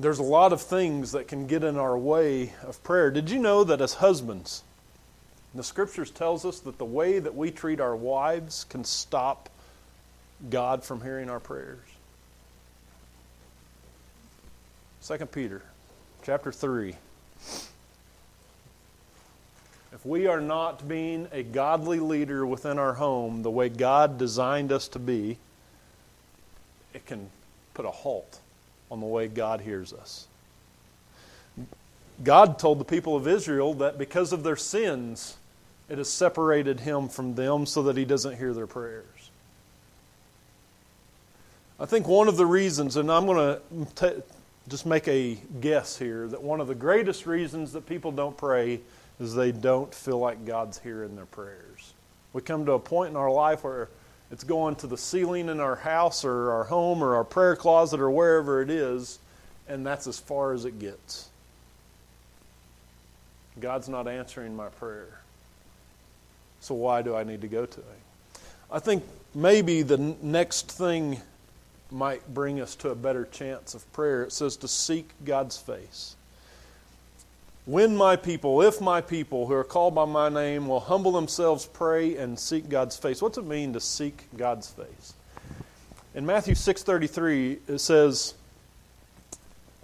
There's 0.00 0.18
a 0.18 0.22
lot 0.22 0.54
of 0.54 0.62
things 0.62 1.12
that 1.12 1.28
can 1.28 1.46
get 1.46 1.62
in 1.62 1.76
our 1.76 1.98
way 1.98 2.54
of 2.62 2.82
prayer. 2.82 3.10
Did 3.10 3.28
you 3.28 3.38
know 3.38 3.64
that 3.64 3.82
as 3.82 3.92
husbands, 3.92 4.62
the 5.54 5.62
scriptures 5.62 6.10
tells 6.10 6.46
us 6.46 6.60
that 6.60 6.78
the 6.78 6.86
way 6.86 7.18
that 7.18 7.34
we 7.34 7.50
treat 7.50 7.80
our 7.80 7.94
wives 7.94 8.64
can 8.64 8.82
stop 8.82 9.50
God 10.48 10.82
from 10.82 11.02
hearing 11.02 11.28
our 11.28 11.38
prayers? 11.38 11.84
2 15.06 15.18
Peter 15.26 15.60
chapter 16.22 16.50
3. 16.50 16.94
If 19.92 20.06
we 20.06 20.26
are 20.26 20.40
not 20.40 20.88
being 20.88 21.28
a 21.30 21.42
godly 21.42 22.00
leader 22.00 22.46
within 22.46 22.78
our 22.78 22.94
home 22.94 23.42
the 23.42 23.50
way 23.50 23.68
God 23.68 24.16
designed 24.16 24.72
us 24.72 24.88
to 24.88 24.98
be, 24.98 25.36
it 26.94 27.04
can 27.04 27.28
put 27.74 27.84
a 27.84 27.90
halt 27.90 28.40
on 28.90 29.00
the 29.00 29.06
way 29.06 29.28
God 29.28 29.60
hears 29.60 29.92
us. 29.92 30.26
God 32.22 32.58
told 32.58 32.78
the 32.78 32.84
people 32.84 33.16
of 33.16 33.26
Israel 33.26 33.74
that 33.74 33.96
because 33.96 34.32
of 34.32 34.42
their 34.42 34.56
sins, 34.56 35.36
it 35.88 35.98
has 35.98 36.10
separated 36.10 36.80
him 36.80 37.08
from 37.08 37.34
them 37.34 37.66
so 37.66 37.82
that 37.84 37.96
he 37.96 38.04
doesn't 38.04 38.36
hear 38.36 38.52
their 38.52 38.66
prayers. 38.66 39.04
I 41.78 41.86
think 41.86 42.06
one 42.06 42.28
of 42.28 42.36
the 42.36 42.44
reasons, 42.44 42.96
and 42.96 43.10
I'm 43.10 43.24
going 43.24 43.58
to 43.96 44.22
just 44.68 44.84
make 44.84 45.08
a 45.08 45.38
guess 45.60 45.96
here, 45.96 46.28
that 46.28 46.42
one 46.42 46.60
of 46.60 46.68
the 46.68 46.74
greatest 46.74 47.26
reasons 47.26 47.72
that 47.72 47.86
people 47.86 48.12
don't 48.12 48.36
pray 48.36 48.80
is 49.18 49.34
they 49.34 49.50
don't 49.50 49.94
feel 49.94 50.18
like 50.18 50.44
God's 50.44 50.78
hearing 50.78 51.16
their 51.16 51.26
prayers. 51.26 51.94
We 52.32 52.42
come 52.42 52.66
to 52.66 52.72
a 52.72 52.78
point 52.78 53.10
in 53.10 53.16
our 53.16 53.30
life 53.30 53.64
where 53.64 53.88
it's 54.30 54.44
going 54.44 54.76
to 54.76 54.86
the 54.86 54.96
ceiling 54.96 55.48
in 55.48 55.60
our 55.60 55.76
house 55.76 56.24
or 56.24 56.52
our 56.52 56.64
home 56.64 57.02
or 57.02 57.16
our 57.16 57.24
prayer 57.24 57.56
closet 57.56 58.00
or 58.00 58.10
wherever 58.10 58.62
it 58.62 58.70
is, 58.70 59.18
and 59.68 59.84
that's 59.86 60.06
as 60.06 60.18
far 60.18 60.52
as 60.52 60.64
it 60.64 60.78
gets. 60.78 61.28
God's 63.58 63.88
not 63.88 64.06
answering 64.06 64.54
my 64.54 64.68
prayer. 64.68 65.20
So 66.60 66.74
why 66.74 67.02
do 67.02 67.16
I 67.16 67.24
need 67.24 67.40
to 67.40 67.48
go 67.48 67.66
to 67.66 67.80
Him? 67.80 68.42
I 68.70 68.78
think 68.78 69.02
maybe 69.34 69.82
the 69.82 69.98
next 70.22 70.70
thing 70.70 71.20
might 71.90 72.32
bring 72.32 72.60
us 72.60 72.76
to 72.76 72.90
a 72.90 72.94
better 72.94 73.24
chance 73.24 73.74
of 73.74 73.90
prayer. 73.92 74.22
It 74.22 74.32
says 74.32 74.56
to 74.58 74.68
seek 74.68 75.10
God's 75.24 75.56
face. 75.56 76.14
When 77.70 77.96
my 77.96 78.16
people, 78.16 78.62
if 78.62 78.80
my 78.80 79.00
people 79.00 79.46
who 79.46 79.54
are 79.54 79.62
called 79.62 79.94
by 79.94 80.04
my 80.04 80.28
name 80.28 80.66
will 80.66 80.80
humble 80.80 81.12
themselves, 81.12 81.66
pray, 81.66 82.16
and 82.16 82.36
seek 82.36 82.68
God's 82.68 82.96
face. 82.96 83.22
What's 83.22 83.38
it 83.38 83.46
mean 83.46 83.72
to 83.74 83.80
seek 83.80 84.26
God's 84.36 84.68
face? 84.68 85.14
In 86.16 86.26
Matthew 86.26 86.54
6.33, 86.54 87.60
it 87.68 87.78
says, 87.78 88.34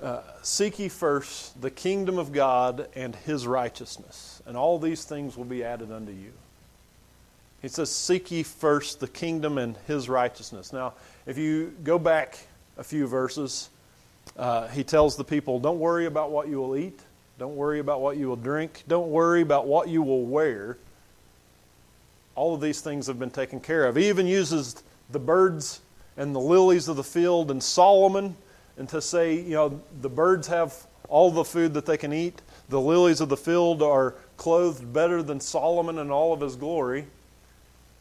uh, 0.03 0.23
Seek 0.43 0.81
ye 0.81 0.89
first 0.89 1.63
the 1.63 1.71
kingdom 1.71 2.19
of 2.19 2.33
God 2.33 2.89
and 2.97 3.15
his 3.15 3.47
righteousness, 3.47 4.43
and 4.47 4.57
all 4.57 4.81
these 4.81 5.05
things 5.05 5.37
will 5.37 5.45
be 5.45 5.63
added 5.63 5.93
unto 5.93 6.11
you. 6.11 6.33
He 7.63 7.69
says, 7.69 7.89
Seek 7.89 8.33
ye 8.33 8.43
first 8.43 8.99
the 8.99 9.07
kingdom 9.07 9.59
and 9.59 9.77
his 9.87 10.09
righteousness. 10.09 10.73
Now, 10.73 10.95
if 11.25 11.39
you 11.39 11.73
go 11.85 12.01
back 12.01 12.49
a 12.79 12.83
few 12.83 13.07
verses, 13.07 13.71
uh, 14.37 14.67
he 14.67 14.83
tells 14.83 15.17
the 15.17 15.23
people, 15.23 15.61
Don't 15.61 15.79
worry 15.79 16.07
about 16.07 16.33
what 16.33 16.49
you 16.49 16.59
will 16.59 16.77
eat 16.77 16.99
don't 17.39 17.57
worry 17.57 17.81
about 17.81 18.01
what 18.01 18.17
you 18.17 18.29
will 18.29 18.37
drink. 18.37 18.85
Don't 18.89 19.11
worry 19.11 19.43
about 19.43 19.67
what 19.67 19.89
you 19.89 20.03
will 20.03 20.25
wear. 20.25 20.79
All 22.35 22.55
of 22.55 22.61
these 22.61 22.81
things 22.81 23.07
have 23.07 23.19
been 23.19 23.31
taken 23.31 23.61
care 23.61 23.87
of. 23.87 23.97
He 23.97 24.09
even 24.09 24.27
uses 24.27 24.83
the 25.11 25.19
birds 25.19 25.81
and 26.17 26.35
the 26.35 26.41
lilies 26.41 26.89
of 26.89 26.97
the 26.97 27.05
field 27.05 27.51
and 27.51 27.63
Solomon 27.63 28.37
and 28.79 28.89
to 28.91 29.01
say, 29.01 29.35
you 29.35 29.55
know, 29.55 29.81
the 30.01 30.09
birds 30.09 30.47
have 30.49 30.75
all 31.09 31.31
the 31.31 31.45
food 31.45 31.75
that 31.75 31.87
they 31.87 31.97
can 31.97 32.13
eat. 32.13 32.41
The 32.69 32.81
lilies 32.81 33.21
of 33.21 33.29
the 33.29 33.37
field 33.37 33.83
are 33.83 34.15
clothed 34.37 34.93
better 34.93 35.23
than 35.23 35.41
Solomon 35.41 35.99
in 35.99 36.11
all 36.11 36.33
of 36.33 36.41
his 36.41 36.57
glory. 36.57 37.07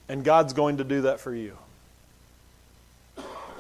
And 0.08 0.24
God's 0.24 0.54
going 0.54 0.78
to 0.78 0.84
do 0.84 1.02
that 1.02 1.20
for 1.20 1.34
you. 1.34 1.58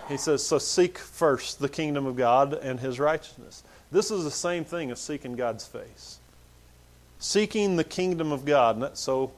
He 0.07 0.17
says, 0.17 0.45
So 0.45 0.59
seek 0.59 0.97
first 0.97 1.59
the 1.59 1.69
kingdom 1.69 2.05
of 2.05 2.15
God 2.15 2.53
and 2.53 2.79
his 2.79 2.99
righteousness. 2.99 3.63
This 3.91 4.11
is 4.11 4.23
the 4.23 4.31
same 4.31 4.65
thing 4.65 4.91
as 4.91 4.99
seeking 4.99 5.35
God's 5.35 5.65
face. 5.65 6.19
Seeking 7.19 7.75
the 7.75 7.83
kingdom 7.83 8.31
of 8.31 8.45
God. 8.45 8.75
And 8.75 8.83
that 8.83 8.97
so 8.97 9.31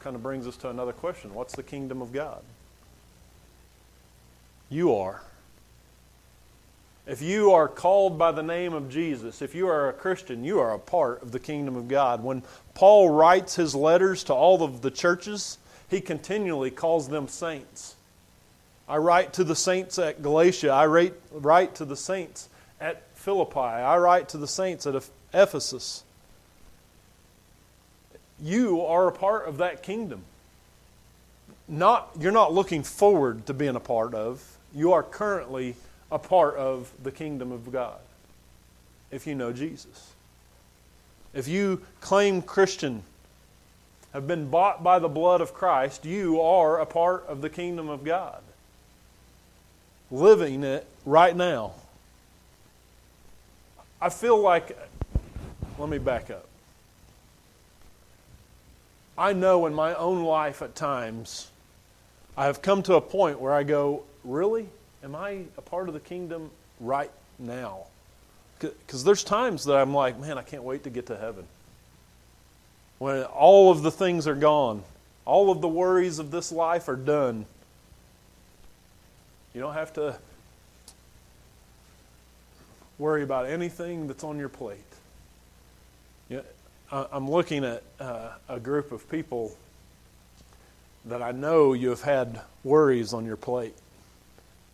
kind 0.00 0.14
of 0.14 0.22
brings 0.22 0.46
us 0.46 0.56
to 0.58 0.70
another 0.70 0.92
question 0.92 1.34
What's 1.34 1.56
the 1.56 1.62
kingdom 1.62 2.02
of 2.02 2.12
God? 2.12 2.42
You 4.68 4.94
are. 4.94 5.22
If 7.06 7.22
you 7.22 7.52
are 7.52 7.68
called 7.68 8.18
by 8.18 8.32
the 8.32 8.42
name 8.42 8.72
of 8.72 8.90
Jesus, 8.90 9.40
if 9.40 9.54
you 9.54 9.68
are 9.68 9.88
a 9.88 9.92
Christian, 9.92 10.42
you 10.42 10.58
are 10.58 10.74
a 10.74 10.78
part 10.78 11.22
of 11.22 11.30
the 11.30 11.38
kingdom 11.38 11.76
of 11.76 11.86
God. 11.86 12.22
When 12.22 12.42
Paul 12.74 13.10
writes 13.10 13.54
his 13.54 13.76
letters 13.76 14.24
to 14.24 14.34
all 14.34 14.64
of 14.64 14.82
the 14.82 14.90
churches, 14.90 15.58
he 15.88 16.00
continually 16.00 16.72
calls 16.72 17.08
them 17.08 17.28
saints. 17.28 17.94
I 18.88 18.96
write 18.96 19.32
to 19.34 19.44
the 19.44 19.54
saints 19.54 20.00
at 20.00 20.20
Galatia. 20.20 20.70
I 20.70 20.86
write, 20.86 21.14
write 21.30 21.76
to 21.76 21.84
the 21.84 21.96
saints 21.96 22.48
Philippi. 23.26 23.58
I 23.58 23.98
write 23.98 24.28
to 24.28 24.38
the 24.38 24.46
saints 24.46 24.86
at 24.86 24.94
Ephesus. 25.34 26.04
You 28.40 28.82
are 28.82 29.08
a 29.08 29.12
part 29.12 29.48
of 29.48 29.58
that 29.58 29.82
kingdom. 29.82 30.22
Not, 31.66 32.08
you're 32.20 32.30
not 32.30 32.52
looking 32.52 32.84
forward 32.84 33.44
to 33.46 33.52
being 33.52 33.74
a 33.74 33.80
part 33.80 34.14
of. 34.14 34.56
You 34.72 34.92
are 34.92 35.02
currently 35.02 35.74
a 36.08 36.20
part 36.20 36.54
of 36.54 36.92
the 37.02 37.10
kingdom 37.10 37.50
of 37.50 37.72
God 37.72 37.98
if 39.10 39.26
you 39.26 39.34
know 39.34 39.52
Jesus. 39.52 40.12
If 41.34 41.48
you 41.48 41.82
claim 42.00 42.42
Christian, 42.42 43.02
have 44.12 44.28
been 44.28 44.50
bought 44.50 44.84
by 44.84 45.00
the 45.00 45.08
blood 45.08 45.40
of 45.40 45.52
Christ, 45.52 46.04
you 46.04 46.40
are 46.40 46.78
a 46.78 46.86
part 46.86 47.26
of 47.26 47.40
the 47.40 47.50
kingdom 47.50 47.88
of 47.88 48.04
God. 48.04 48.40
Living 50.12 50.62
it 50.62 50.86
right 51.04 51.34
now. 51.34 51.72
I 54.00 54.10
feel 54.10 54.38
like, 54.38 54.76
let 55.78 55.88
me 55.88 55.98
back 55.98 56.30
up. 56.30 56.46
I 59.18 59.32
know 59.32 59.64
in 59.66 59.74
my 59.74 59.94
own 59.94 60.24
life 60.24 60.60
at 60.60 60.74
times, 60.74 61.50
I 62.36 62.44
have 62.44 62.60
come 62.60 62.82
to 62.84 62.94
a 62.94 63.00
point 63.00 63.40
where 63.40 63.54
I 63.54 63.62
go, 63.62 64.02
really? 64.24 64.68
Am 65.02 65.14
I 65.14 65.44
a 65.56 65.62
part 65.62 65.88
of 65.88 65.94
the 65.94 66.00
kingdom 66.00 66.50
right 66.80 67.10
now? 67.38 67.84
Because 68.58 69.04
there's 69.04 69.24
times 69.24 69.64
that 69.64 69.76
I'm 69.76 69.94
like, 69.94 70.18
man, 70.18 70.36
I 70.36 70.42
can't 70.42 70.62
wait 70.62 70.84
to 70.84 70.90
get 70.90 71.06
to 71.06 71.16
heaven. 71.16 71.44
When 72.98 73.22
all 73.24 73.70
of 73.70 73.82
the 73.82 73.90
things 73.90 74.26
are 74.26 74.34
gone, 74.34 74.82
all 75.24 75.50
of 75.50 75.62
the 75.62 75.68
worries 75.68 76.18
of 76.18 76.30
this 76.30 76.52
life 76.52 76.88
are 76.88 76.96
done. 76.96 77.46
You 79.54 79.60
don't 79.62 79.74
have 79.74 79.94
to 79.94 80.18
worry 82.98 83.22
about 83.22 83.46
anything 83.46 84.06
that's 84.06 84.24
on 84.24 84.38
your 84.38 84.48
plate. 84.48 84.78
You 86.28 86.42
know, 86.90 87.08
I'm 87.12 87.30
looking 87.30 87.64
at 87.64 87.82
uh, 88.00 88.30
a 88.48 88.60
group 88.60 88.92
of 88.92 89.08
people 89.10 89.56
that 91.06 91.22
I 91.22 91.32
know 91.32 91.72
you 91.72 91.90
have 91.90 92.02
had 92.02 92.40
worries 92.64 93.12
on 93.12 93.24
your 93.24 93.36
plate. 93.36 93.74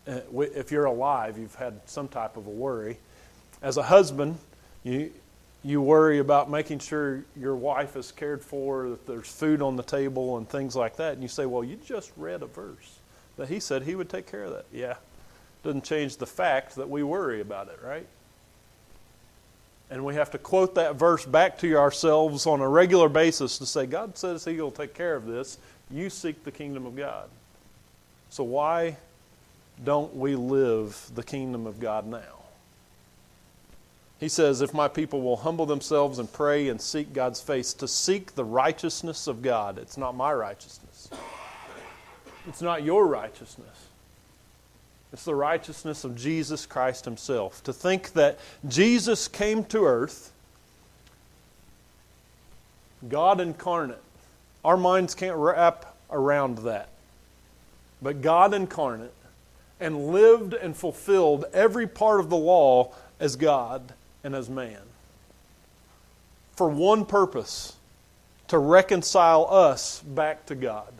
Uh, 0.06 0.20
if 0.40 0.72
you're 0.72 0.86
alive, 0.86 1.38
you've 1.38 1.54
had 1.54 1.80
some 1.86 2.08
type 2.08 2.36
of 2.36 2.46
a 2.46 2.50
worry. 2.50 2.98
As 3.60 3.76
a 3.76 3.82
husband, 3.82 4.38
you 4.82 5.12
you 5.64 5.80
worry 5.80 6.18
about 6.18 6.50
making 6.50 6.80
sure 6.80 7.24
your 7.36 7.54
wife 7.54 7.94
is 7.94 8.10
cared 8.10 8.42
for, 8.42 8.88
that 8.88 9.06
there's 9.06 9.28
food 9.28 9.62
on 9.62 9.76
the 9.76 9.82
table, 9.84 10.36
and 10.36 10.48
things 10.48 10.74
like 10.74 10.96
that. 10.96 11.12
And 11.12 11.22
you 11.22 11.28
say, 11.28 11.46
"Well, 11.46 11.62
you 11.62 11.76
just 11.86 12.10
read 12.16 12.42
a 12.42 12.46
verse 12.46 12.98
that 13.36 13.48
he 13.48 13.60
said 13.60 13.84
he 13.84 13.94
would 13.94 14.08
take 14.08 14.26
care 14.26 14.42
of 14.42 14.52
that." 14.52 14.64
Yeah, 14.72 14.96
doesn't 15.62 15.84
change 15.84 16.16
the 16.16 16.26
fact 16.26 16.76
that 16.76 16.88
we 16.88 17.02
worry 17.02 17.40
about 17.40 17.68
it, 17.68 17.78
right? 17.84 18.06
And 19.90 20.04
we 20.04 20.14
have 20.14 20.30
to 20.30 20.38
quote 20.38 20.74
that 20.76 20.96
verse 20.96 21.26
back 21.26 21.58
to 21.58 21.76
ourselves 21.76 22.46
on 22.46 22.60
a 22.60 22.68
regular 22.68 23.08
basis 23.08 23.58
to 23.58 23.66
say, 23.66 23.86
God 23.86 24.16
says 24.16 24.44
He 24.44 24.60
will 24.60 24.70
take 24.70 24.94
care 24.94 25.14
of 25.14 25.26
this. 25.26 25.58
You 25.90 26.08
seek 26.08 26.44
the 26.44 26.50
kingdom 26.50 26.86
of 26.86 26.96
God. 26.96 27.28
So 28.30 28.42
why 28.42 28.96
don't 29.84 30.16
we 30.16 30.34
live 30.34 31.10
the 31.14 31.22
kingdom 31.22 31.66
of 31.66 31.78
God 31.78 32.06
now? 32.06 32.42
He 34.18 34.28
says, 34.28 34.62
If 34.62 34.72
my 34.72 34.88
people 34.88 35.20
will 35.20 35.36
humble 35.36 35.66
themselves 35.66 36.18
and 36.18 36.32
pray 36.32 36.68
and 36.68 36.80
seek 36.80 37.12
God's 37.12 37.40
face, 37.40 37.74
to 37.74 37.86
seek 37.86 38.34
the 38.34 38.44
righteousness 38.44 39.26
of 39.26 39.42
God, 39.42 39.78
it's 39.78 39.98
not 39.98 40.16
my 40.16 40.32
righteousness, 40.32 41.10
it's 42.48 42.62
not 42.62 42.82
your 42.82 43.06
righteousness. 43.06 43.88
It's 45.12 45.24
the 45.24 45.34
righteousness 45.34 46.04
of 46.04 46.16
Jesus 46.16 46.64
Christ 46.64 47.04
Himself. 47.04 47.62
To 47.64 47.72
think 47.72 48.12
that 48.14 48.38
Jesus 48.66 49.28
came 49.28 49.64
to 49.64 49.84
earth, 49.84 50.32
God 53.08 53.40
incarnate. 53.40 54.02
Our 54.64 54.76
minds 54.76 55.14
can't 55.14 55.36
wrap 55.36 55.96
around 56.10 56.58
that. 56.58 56.88
But 58.00 58.22
God 58.22 58.54
incarnate 58.54 59.12
and 59.80 60.08
lived 60.08 60.54
and 60.54 60.76
fulfilled 60.76 61.44
every 61.52 61.86
part 61.86 62.20
of 62.20 62.30
the 62.30 62.36
law 62.36 62.92
as 63.20 63.36
God 63.36 63.92
and 64.24 64.34
as 64.34 64.48
man. 64.48 64.80
For 66.56 66.68
one 66.68 67.04
purpose 67.04 67.76
to 68.48 68.58
reconcile 68.58 69.46
us 69.50 70.00
back 70.00 70.46
to 70.46 70.54
God 70.54 70.92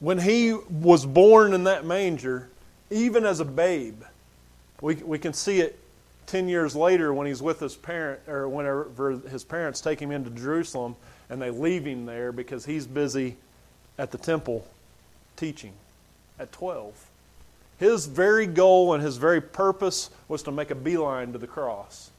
when 0.00 0.18
he 0.18 0.52
was 0.52 1.06
born 1.06 1.52
in 1.52 1.64
that 1.64 1.84
manger, 1.84 2.48
even 2.90 3.24
as 3.24 3.40
a 3.40 3.44
babe, 3.44 4.02
we, 4.80 4.96
we 4.96 5.18
can 5.18 5.32
see 5.32 5.60
it 5.60 5.78
10 6.26 6.48
years 6.48 6.74
later 6.74 7.12
when 7.12 7.26
he's 7.26 7.42
with 7.42 7.60
his 7.60 7.76
parent, 7.76 8.20
or 8.26 8.48
whenever 8.48 9.12
his 9.28 9.44
parents 9.44 9.80
take 9.80 10.00
him 10.00 10.10
into 10.10 10.30
Jerusalem 10.30 10.96
and 11.28 11.40
they 11.40 11.50
leave 11.50 11.84
him 11.84 12.06
there 12.06 12.32
because 12.32 12.64
he's 12.64 12.86
busy 12.86 13.36
at 13.98 14.10
the 14.10 14.18
temple 14.18 14.66
teaching 15.36 15.72
at 16.38 16.50
12. 16.52 16.94
His 17.78 18.06
very 18.06 18.46
goal 18.46 18.94
and 18.94 19.02
his 19.02 19.16
very 19.16 19.40
purpose 19.40 20.10
was 20.28 20.42
to 20.44 20.52
make 20.52 20.70
a 20.70 20.74
beeline 20.74 21.32
to 21.32 21.38
the 21.38 21.46
cross. 21.46 22.10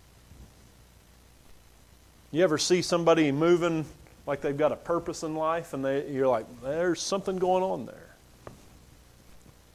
You 2.32 2.44
ever 2.44 2.58
see 2.58 2.82
somebody 2.82 3.32
moving 3.32 3.86
like 4.26 4.42
they've 4.42 4.58
got 4.58 4.72
a 4.72 4.76
purpose 4.76 5.24
in 5.24 5.36
life, 5.36 5.74
and 5.74 5.84
they, 5.84 6.10
you're 6.10 6.28
like, 6.28 6.46
there's 6.62 7.02
something 7.02 7.38
going 7.38 7.64
on 7.64 7.86
there. 7.86 8.12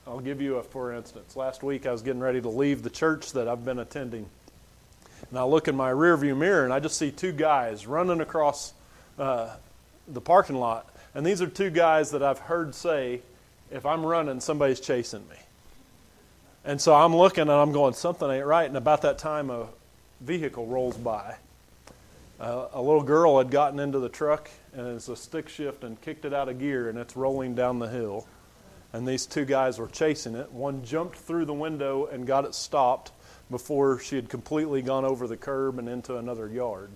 I'll 0.07 0.21
give 0.21 0.41
you 0.41 0.57
a 0.57 0.63
for 0.63 0.93
instance. 0.93 1.35
Last 1.35 1.65
week 1.65 1.85
I 1.85 1.91
was 1.91 2.03
getting 2.03 2.21
ready 2.21 2.41
to 2.41 2.49
leave 2.49 2.83
the 2.83 2.91
church 2.91 3.33
that 3.33 3.49
I've 3.49 3.65
been 3.65 3.81
attending. 3.81 4.29
And 5.31 5.39
I 5.39 5.43
look 5.43 5.67
in 5.67 5.75
my 5.75 5.91
rearview 5.91 6.37
mirror 6.37 6.65
and 6.65 6.73
I 6.73 6.79
just 6.79 6.97
see 6.97 7.11
two 7.11 7.33
guys 7.33 7.87
running 7.87 8.21
across 8.21 8.73
uh, 9.19 9.51
the 10.07 10.21
parking 10.21 10.57
lot. 10.57 10.89
And 11.15 11.27
these 11.27 11.43
are 11.43 11.49
two 11.49 11.71
guys 11.71 12.13
that 12.13 12.23
I've 12.23 12.39
heard 12.39 12.75
say, 12.75 13.21
if 13.73 13.85
I'm 13.85 14.07
running, 14.07 14.41
somebody's 14.41 14.79
chasing 14.79 15.27
me. 15.29 15.37
And 16.65 16.81
so 16.81 16.95
I'm 16.95 17.17
looking 17.17 17.43
and 17.43 17.51
I'm 17.51 17.73
going, 17.73 17.95
something 17.95 18.31
ain't 18.31 18.47
right. 18.47 18.67
And 18.67 18.77
about 18.77 19.03
that 19.03 19.19
time, 19.19 19.51
a 19.51 19.67
vehicle 20.21 20.67
rolls 20.67 20.97
by. 20.97 21.37
A 22.39 22.83
little 22.83 23.03
girl 23.03 23.39
had 23.39 23.51
gotten 23.51 23.79
into 23.81 23.99
the 23.99 24.11
truck 24.11 24.51
and 24.75 24.89
it's 24.89 25.09
a 25.09 25.17
stick 25.17 25.49
shift 25.49 25.85
and 25.85 25.99
kicked 26.03 26.25
it 26.27 26.35
out 26.35 26.49
of 26.49 26.59
gear 26.59 26.89
and 26.89 26.99
it's 26.99 27.17
rolling 27.17 27.55
down 27.55 27.79
the 27.79 27.89
hill. 27.89 28.27
And 28.93 29.09
these 29.09 29.27
two 29.27 29.45
guys 29.45 29.79
were 29.79 29.89
chasing 29.89 30.35
it. 30.35 30.53
One 30.53 30.85
jumped 30.85 31.17
through 31.17 31.47
the 31.47 31.55
window 31.55 32.07
and 32.07 32.27
got 32.27 32.45
it 32.45 32.55
stopped 32.55 33.13
before 33.51 33.99
she 34.01 34.17
had 34.17 34.29
completely 34.29 34.83
gone 34.83 35.05
over 35.05 35.27
the 35.27 35.37
curb 35.37 35.79
and 35.79 35.89
into 35.89 36.17
another 36.17 36.49
yard. 36.49 36.91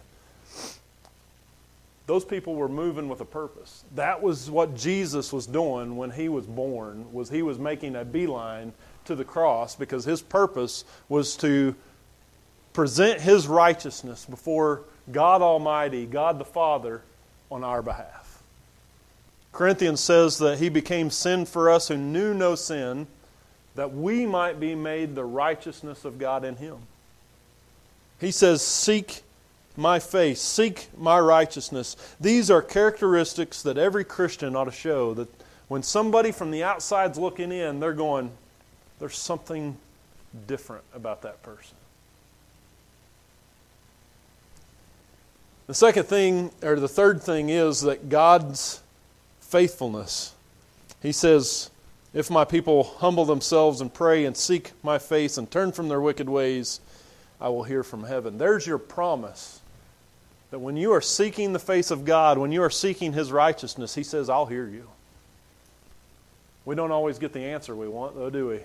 Those 2.07 2.25
people 2.25 2.55
were 2.55 2.69
moving 2.69 3.09
with 3.09 3.21
a 3.21 3.25
purpose. 3.25 3.85
That 3.95 4.23
was 4.23 4.51
what 4.51 4.77
Jesus 4.77 5.33
was 5.33 5.47
doing 5.47 5.97
when 5.97 6.11
he 6.11 6.29
was 6.29 6.45
born 6.45 7.13
was 7.13 7.31
he 7.31 7.43
was 7.43 7.59
making 7.59 7.97
a 7.97 8.05
beeline 8.05 8.73
to 9.05 9.15
the 9.15 9.25
cross 9.25 9.77
because 9.77 10.05
his 10.05 10.21
purpose 10.21 10.85
was 11.09 11.37
to 11.37 11.77
present 12.73 13.21
his 13.21 13.47
righteousness 13.47 14.25
before 14.25 14.83
God 15.13 15.43
Almighty, 15.43 16.07
God 16.07 16.39
the 16.39 16.45
Father, 16.45 17.03
on 17.51 17.65
our 17.65 17.83
behalf. 17.83 18.43
Corinthians 19.53 20.01
says 20.01 20.39
that 20.39 20.59
he 20.59 20.69
became 20.69 21.11
sin 21.11 21.45
for 21.45 21.71
us 21.71 21.89
who 21.89 21.97
knew 21.97 22.33
no 22.33 22.55
sin, 22.55 23.07
that 23.75 23.93
we 23.93 24.27
might 24.27 24.61
be 24.61 24.75
made 24.75 25.15
the 25.15 25.25
righteousness 25.25 26.05
of 26.05 26.19
God 26.19 26.45
in 26.45 26.57
him. 26.57 26.79
He 28.21 28.31
says, 28.31 28.63
Seek 28.65 29.23
my 29.77 29.99
face, 29.99 30.41
seek 30.41 30.89
my 30.97 31.19
righteousness. 31.19 31.97
These 32.21 32.51
are 32.51 32.63
characteristics 32.63 33.63
that 33.63 33.79
every 33.79 34.05
Christian 34.05 34.55
ought 34.55 34.65
to 34.65 34.73
show 34.73 35.15
that 35.15 35.29
when 35.69 35.83
somebody 35.83 36.33
from 36.33 36.51
the 36.51 36.65
outside's 36.65 37.19
looking 37.19 37.53
in, 37.53 37.81
they're 37.81 37.93
going, 37.93 38.31
There's 38.99 39.19
something 39.19 39.77
different 40.47 40.85
about 40.95 41.23
that 41.23 41.43
person. 41.43 41.77
The 45.71 45.75
second 45.75 46.07
thing, 46.07 46.51
or 46.65 46.81
the 46.81 46.89
third 46.89 47.23
thing, 47.23 47.49
is 47.49 47.83
that 47.83 48.09
God's 48.09 48.83
faithfulness. 49.39 50.35
He 51.01 51.13
says, 51.13 51.71
If 52.13 52.29
my 52.29 52.45
people 52.45 52.83
humble 52.99 53.25
themselves 53.25 53.81
and 53.81 53.95
pray 53.95 54.25
and 54.25 54.37
seek 54.37 54.73
my 54.83 54.99
face 54.99 55.39
and 55.39 55.49
turn 55.49 55.71
from 55.71 55.87
their 55.87 56.01
wicked 56.01 56.29
ways, 56.29 56.81
I 57.41 57.51
will 57.51 57.63
hear 57.63 57.85
from 57.85 58.03
heaven. 58.03 58.37
There's 58.37 58.67
your 58.67 58.79
promise 58.79 59.61
that 60.51 60.59
when 60.59 60.77
you 60.77 60.91
are 60.91 61.01
seeking 61.01 61.53
the 61.53 61.61
face 61.61 61.93
of 61.93 62.05
God, 62.05 62.37
when 62.37 62.51
you 62.51 62.65
are 62.65 62.71
seeking 62.71 63.13
His 63.13 63.31
righteousness, 63.31 63.95
He 63.95 64.03
says, 64.03 64.29
I'll 64.29 64.47
hear 64.47 64.67
you. 64.67 64.89
We 66.65 66.75
don't 66.75 66.91
always 66.91 67.21
get 67.21 67.33
the 67.33 67.45
answer 67.45 67.77
we 67.77 67.87
want, 67.87 68.17
though, 68.17 68.29
do 68.29 68.49
we? 68.49 68.59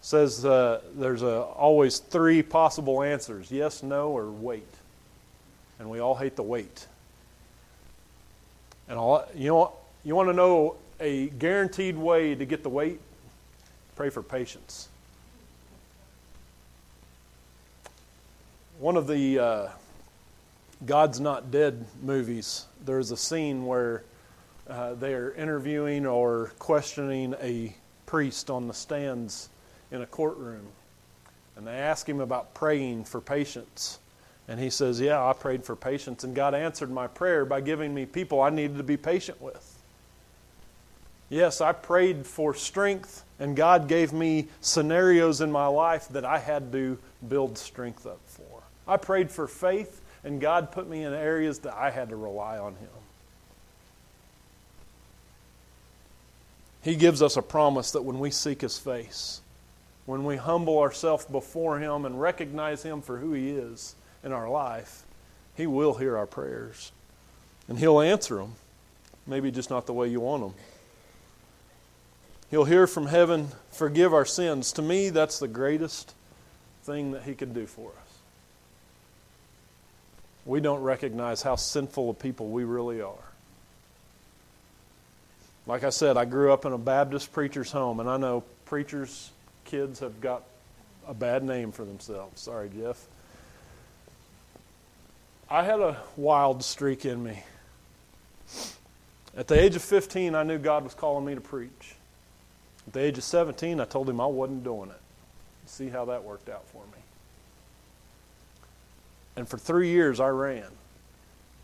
Says 0.00 0.46
uh, 0.46 0.80
there's 0.94 1.20
a, 1.20 1.42
always 1.42 1.98
three 1.98 2.42
possible 2.42 3.02
answers 3.02 3.50
yes, 3.52 3.82
no, 3.82 4.08
or 4.08 4.30
wait 4.30 4.64
and 5.78 5.88
we 5.88 6.00
all 6.00 6.14
hate 6.14 6.36
the 6.36 6.42
wait. 6.42 6.86
And 8.88 8.98
all, 8.98 9.24
you 9.34 9.48
know, 9.48 9.72
you 10.04 10.14
want 10.14 10.28
to 10.28 10.32
know 10.32 10.76
a 11.00 11.28
guaranteed 11.28 11.96
way 11.96 12.34
to 12.34 12.44
get 12.44 12.62
the 12.62 12.68
wait? 12.68 13.00
Pray 13.96 14.10
for 14.10 14.22
patience. 14.22 14.88
One 18.78 18.96
of 18.96 19.06
the 19.06 19.38
uh, 19.38 19.68
God's 20.86 21.20
Not 21.20 21.50
Dead 21.50 21.84
movies, 22.02 22.66
there's 22.84 23.10
a 23.10 23.16
scene 23.16 23.66
where 23.66 24.04
uh, 24.68 24.94
they're 24.94 25.32
interviewing 25.32 26.06
or 26.06 26.52
questioning 26.58 27.34
a 27.42 27.74
priest 28.06 28.50
on 28.50 28.68
the 28.68 28.74
stands 28.74 29.48
in 29.90 30.02
a 30.02 30.06
courtroom. 30.06 30.66
And 31.56 31.66
they 31.66 31.72
ask 31.72 32.08
him 32.08 32.20
about 32.20 32.54
praying 32.54 33.04
for 33.04 33.20
patience. 33.20 33.98
And 34.48 34.58
he 34.58 34.70
says, 34.70 34.98
Yeah, 34.98 35.24
I 35.24 35.34
prayed 35.34 35.64
for 35.64 35.76
patience, 35.76 36.24
and 36.24 36.34
God 36.34 36.54
answered 36.54 36.90
my 36.90 37.06
prayer 37.06 37.44
by 37.44 37.60
giving 37.60 37.94
me 37.94 38.06
people 38.06 38.40
I 38.40 38.48
needed 38.50 38.78
to 38.78 38.82
be 38.82 38.96
patient 38.96 39.40
with. 39.42 39.78
Yes, 41.28 41.60
I 41.60 41.72
prayed 41.72 42.26
for 42.26 42.54
strength, 42.54 43.22
and 43.38 43.54
God 43.54 43.86
gave 43.86 44.14
me 44.14 44.48
scenarios 44.62 45.42
in 45.42 45.52
my 45.52 45.66
life 45.66 46.08
that 46.08 46.24
I 46.24 46.38
had 46.38 46.72
to 46.72 46.98
build 47.28 47.58
strength 47.58 48.06
up 48.06 48.20
for. 48.26 48.62
I 48.86 48.96
prayed 48.96 49.30
for 49.30 49.46
faith, 49.46 50.00
and 50.24 50.40
God 50.40 50.72
put 50.72 50.88
me 50.88 51.04
in 51.04 51.12
areas 51.12 51.58
that 51.60 51.74
I 51.74 51.90
had 51.90 52.08
to 52.08 52.16
rely 52.16 52.56
on 52.56 52.76
Him. 52.76 52.88
He 56.80 56.96
gives 56.96 57.20
us 57.20 57.36
a 57.36 57.42
promise 57.42 57.90
that 57.90 58.02
when 58.02 58.18
we 58.18 58.30
seek 58.30 58.62
His 58.62 58.78
face, 58.78 59.42
when 60.06 60.24
we 60.24 60.36
humble 60.36 60.78
ourselves 60.78 61.26
before 61.26 61.78
Him 61.78 62.06
and 62.06 62.18
recognize 62.18 62.82
Him 62.82 63.02
for 63.02 63.18
who 63.18 63.34
He 63.34 63.50
is, 63.50 63.94
in 64.24 64.32
our 64.32 64.48
life, 64.48 65.04
He 65.56 65.66
will 65.66 65.94
hear 65.94 66.16
our 66.16 66.26
prayers. 66.26 66.92
And 67.68 67.78
He'll 67.78 68.00
answer 68.00 68.36
them. 68.36 68.54
Maybe 69.26 69.50
just 69.50 69.70
not 69.70 69.86
the 69.86 69.92
way 69.92 70.08
you 70.08 70.20
want 70.20 70.42
them. 70.42 70.54
He'll 72.50 72.64
hear 72.64 72.86
from 72.86 73.06
heaven, 73.06 73.48
forgive 73.70 74.14
our 74.14 74.24
sins. 74.24 74.72
To 74.72 74.82
me, 74.82 75.10
that's 75.10 75.38
the 75.38 75.48
greatest 75.48 76.14
thing 76.84 77.12
that 77.12 77.24
He 77.24 77.34
could 77.34 77.52
do 77.52 77.66
for 77.66 77.90
us. 77.90 78.18
We 80.46 80.60
don't 80.60 80.80
recognize 80.80 81.42
how 81.42 81.56
sinful 81.56 82.08
a 82.08 82.14
people 82.14 82.48
we 82.48 82.64
really 82.64 83.02
are. 83.02 83.12
Like 85.66 85.84
I 85.84 85.90
said, 85.90 86.16
I 86.16 86.24
grew 86.24 86.50
up 86.50 86.64
in 86.64 86.72
a 86.72 86.78
Baptist 86.78 87.30
preacher's 87.32 87.70
home, 87.70 88.00
and 88.00 88.08
I 88.08 88.16
know 88.16 88.42
preachers' 88.64 89.30
kids 89.66 90.00
have 90.00 90.22
got 90.22 90.42
a 91.06 91.12
bad 91.12 91.42
name 91.42 91.72
for 91.72 91.84
themselves. 91.84 92.40
Sorry, 92.40 92.70
Jeff. 92.74 93.06
I 95.50 95.64
had 95.64 95.80
a 95.80 95.96
wild 96.16 96.62
streak 96.62 97.06
in 97.06 97.22
me. 97.22 97.42
At 99.36 99.48
the 99.48 99.58
age 99.58 99.76
of 99.76 99.82
15, 99.82 100.34
I 100.34 100.42
knew 100.42 100.58
God 100.58 100.84
was 100.84 100.94
calling 100.94 101.24
me 101.24 101.34
to 101.34 101.40
preach. 101.40 101.94
At 102.86 102.92
the 102.92 103.00
age 103.00 103.18
of 103.18 103.24
17, 103.24 103.80
I 103.80 103.84
told 103.84 104.08
him 104.08 104.20
I 104.20 104.26
wasn't 104.26 104.64
doing 104.64 104.90
it. 104.90 105.00
See 105.66 105.88
how 105.88 106.06
that 106.06 106.24
worked 106.24 106.48
out 106.48 106.66
for 106.68 106.82
me. 106.86 107.02
And 109.36 109.48
for 109.48 109.56
three 109.56 109.88
years, 109.88 110.20
I 110.20 110.28
ran. 110.28 110.66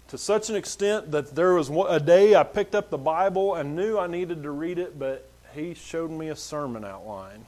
To 0.08 0.18
such 0.18 0.48
an 0.48 0.56
extent 0.56 1.10
that 1.10 1.34
there 1.34 1.54
was 1.54 1.70
a 1.70 1.98
day 1.98 2.34
I 2.34 2.42
picked 2.42 2.74
up 2.74 2.90
the 2.90 2.98
Bible 2.98 3.54
and 3.54 3.74
knew 3.74 3.98
I 3.98 4.06
needed 4.06 4.42
to 4.44 4.50
read 4.50 4.78
it, 4.78 4.98
but 4.98 5.28
he 5.54 5.74
showed 5.74 6.10
me 6.10 6.28
a 6.28 6.36
sermon 6.36 6.84
outline, 6.84 7.46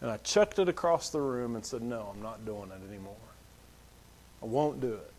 and 0.00 0.10
I 0.10 0.18
chucked 0.18 0.58
it 0.58 0.68
across 0.68 1.10
the 1.10 1.20
room 1.20 1.54
and 1.54 1.64
said, 1.64 1.82
No, 1.82 2.12
I'm 2.14 2.22
not 2.22 2.44
doing 2.44 2.70
it 2.70 2.88
anymore. 2.88 3.14
I 4.42 4.46
won't 4.46 4.80
do 4.80 4.92
it. 4.92 5.12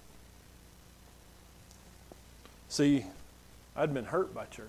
See, 2.70 3.06
I'd 3.76 3.94
been 3.94 4.06
hurt 4.06 4.34
by 4.34 4.46
church. 4.46 4.68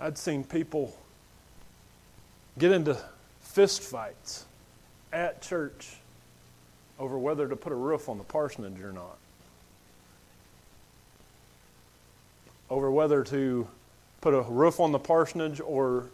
I'd 0.00 0.16
seen 0.16 0.44
people 0.44 0.96
get 2.58 2.72
into 2.72 2.96
fist 3.40 3.82
fights 3.82 4.44
at 5.12 5.42
church 5.42 5.96
over 6.98 7.18
whether 7.18 7.48
to 7.48 7.56
put 7.56 7.72
a 7.72 7.76
roof 7.76 8.08
on 8.08 8.18
the 8.18 8.24
parsonage 8.24 8.80
or 8.80 8.92
not, 8.92 9.16
over 12.70 12.90
whether 12.90 13.24
to 13.24 13.66
put 14.20 14.34
a 14.34 14.42
roof 14.42 14.78
on 14.78 14.92
the 14.92 14.98
parsonage 14.98 15.60
or 15.60 16.06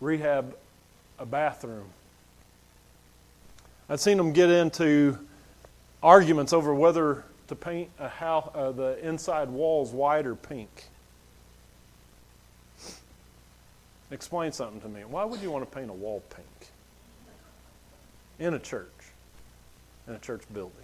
rehab 0.00 0.56
a 1.18 1.26
bathroom. 1.26 1.86
I'd 3.88 4.00
seen 4.00 4.16
them 4.16 4.32
get 4.32 4.50
into 4.50 5.18
arguments 6.02 6.52
over 6.52 6.74
whether 6.74 7.24
to 7.48 7.54
paint 7.54 7.90
a 7.98 8.08
house, 8.08 8.50
uh, 8.54 8.70
the 8.72 9.04
inside 9.06 9.48
walls 9.48 9.90
white 9.92 10.26
or 10.26 10.34
pink. 10.34 10.84
Explain 14.10 14.52
something 14.52 14.80
to 14.80 14.88
me. 14.88 15.04
Why 15.04 15.24
would 15.24 15.40
you 15.40 15.50
want 15.50 15.68
to 15.68 15.76
paint 15.76 15.90
a 15.90 15.94
wall 15.94 16.22
pink? 16.30 16.46
In 18.38 18.54
a 18.54 18.58
church, 18.58 18.88
in 20.08 20.14
a 20.14 20.18
church 20.18 20.42
building. 20.52 20.74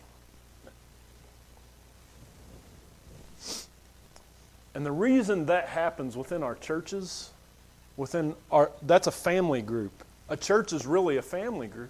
And 4.74 4.84
the 4.84 4.92
reason 4.92 5.46
that 5.46 5.68
happens 5.68 6.16
within 6.16 6.42
our 6.42 6.54
churches, 6.54 7.30
within 7.96 8.34
our 8.52 8.70
that's 8.82 9.06
a 9.06 9.12
family 9.12 9.62
group. 9.62 10.04
A 10.28 10.36
church 10.36 10.72
is 10.72 10.84
really 10.84 11.16
a 11.16 11.22
family 11.22 11.66
group. 11.66 11.88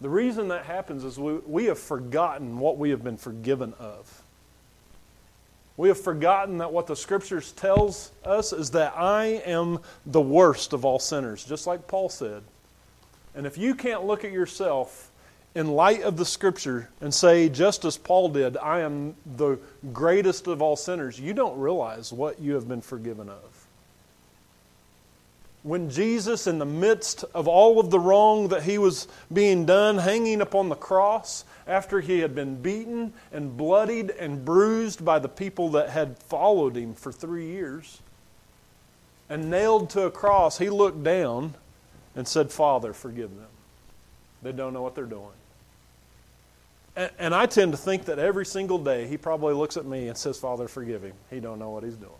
The 0.00 0.08
reason 0.08 0.48
that 0.48 0.64
happens 0.64 1.04
is 1.04 1.18
we, 1.18 1.34
we 1.46 1.64
have 1.66 1.78
forgotten 1.78 2.58
what 2.58 2.78
we 2.78 2.90
have 2.90 3.04
been 3.04 3.18
forgiven 3.18 3.74
of. 3.78 4.22
We 5.76 5.88
have 5.88 6.00
forgotten 6.00 6.58
that 6.58 6.72
what 6.72 6.86
the 6.86 6.96
scriptures 6.96 7.52
tells 7.52 8.12
us 8.24 8.52
is 8.52 8.70
that 8.72 8.94
I 8.96 9.42
am 9.46 9.78
the 10.06 10.20
worst 10.20 10.72
of 10.72 10.84
all 10.84 10.98
sinners, 10.98 11.44
just 11.44 11.66
like 11.66 11.86
Paul 11.86 12.08
said. 12.08 12.42
And 13.34 13.46
if 13.46 13.56
you 13.56 13.74
can't 13.74 14.04
look 14.04 14.24
at 14.24 14.32
yourself 14.32 15.10
in 15.54 15.68
light 15.68 16.02
of 16.02 16.16
the 16.16 16.24
scripture 16.24 16.88
and 17.00 17.12
say, 17.12 17.48
just 17.48 17.84
as 17.84 17.96
Paul 17.96 18.28
did, 18.30 18.56
I 18.56 18.80
am 18.80 19.14
the 19.36 19.58
greatest 19.92 20.46
of 20.46 20.62
all 20.62 20.76
sinners, 20.76 21.18
you 21.18 21.34
don't 21.34 21.58
realize 21.58 22.12
what 22.12 22.40
you 22.40 22.54
have 22.54 22.68
been 22.68 22.82
forgiven 22.82 23.28
of 23.28 23.49
when 25.62 25.90
Jesus, 25.90 26.46
in 26.46 26.58
the 26.58 26.64
midst 26.64 27.24
of 27.34 27.46
all 27.46 27.78
of 27.78 27.90
the 27.90 28.00
wrong 28.00 28.48
that 28.48 28.62
he 28.62 28.78
was 28.78 29.08
being 29.32 29.66
done, 29.66 29.98
hanging 29.98 30.40
upon 30.40 30.68
the 30.68 30.74
cross, 30.74 31.44
after 31.66 32.00
he 32.00 32.20
had 32.20 32.34
been 32.34 32.60
beaten 32.60 33.12
and 33.30 33.56
bloodied 33.56 34.10
and 34.10 34.44
bruised 34.44 35.04
by 35.04 35.18
the 35.18 35.28
people 35.28 35.70
that 35.70 35.90
had 35.90 36.18
followed 36.18 36.76
him 36.76 36.94
for 36.94 37.12
three 37.12 37.46
years, 37.46 38.00
and 39.28 39.50
nailed 39.50 39.90
to 39.90 40.02
a 40.02 40.10
cross, 40.10 40.58
he 40.58 40.70
looked 40.70 41.04
down 41.04 41.54
and 42.16 42.26
said, 42.26 42.50
Father, 42.50 42.92
forgive 42.92 43.30
them. 43.36 43.46
They 44.42 44.52
don't 44.52 44.72
know 44.72 44.82
what 44.82 44.94
they're 44.94 45.04
doing. 45.04 45.28
And, 46.96 47.10
and 47.18 47.34
I 47.34 47.46
tend 47.46 47.72
to 47.72 47.78
think 47.78 48.06
that 48.06 48.18
every 48.18 48.46
single 48.46 48.78
day 48.78 49.06
he 49.06 49.16
probably 49.16 49.54
looks 49.54 49.76
at 49.76 49.84
me 49.84 50.08
and 50.08 50.16
says, 50.16 50.38
Father, 50.38 50.66
forgive 50.68 51.02
him. 51.02 51.12
He 51.28 51.38
don't 51.38 51.58
know 51.58 51.70
what 51.70 51.84
he's 51.84 51.96
doing. 51.96 52.12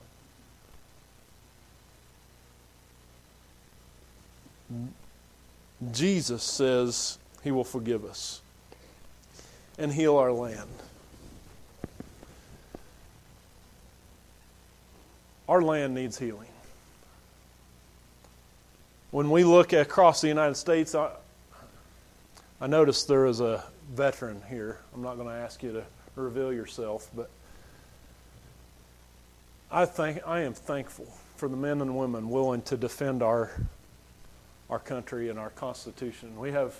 Jesus 5.92 6.42
says 6.42 7.18
he 7.42 7.50
will 7.50 7.64
forgive 7.64 8.04
us 8.04 8.42
and 9.78 9.92
heal 9.92 10.16
our 10.16 10.32
land. 10.32 10.68
Our 15.48 15.62
land 15.62 15.94
needs 15.94 16.18
healing. 16.18 16.46
When 19.10 19.30
we 19.30 19.42
look 19.42 19.72
across 19.72 20.20
the 20.20 20.28
United 20.28 20.54
States, 20.54 20.94
I, 20.94 21.10
I 22.60 22.68
noticed 22.68 23.08
there 23.08 23.26
is 23.26 23.40
a 23.40 23.64
veteran 23.90 24.42
here. 24.48 24.78
I'm 24.94 25.02
not 25.02 25.16
going 25.16 25.26
to 25.26 25.34
ask 25.34 25.62
you 25.62 25.72
to 25.72 25.84
reveal 26.14 26.52
yourself, 26.52 27.10
but 27.16 27.28
I 29.72 29.86
think 29.86 30.20
I 30.26 30.40
am 30.40 30.52
thankful 30.52 31.06
for 31.36 31.48
the 31.48 31.56
men 31.56 31.80
and 31.80 31.96
women 31.96 32.28
willing 32.28 32.62
to 32.62 32.76
defend 32.76 33.22
our 33.22 33.50
our 34.70 34.78
country 34.78 35.28
and 35.28 35.38
our 35.38 35.50
Constitution. 35.50 36.38
We 36.38 36.52
have 36.52 36.74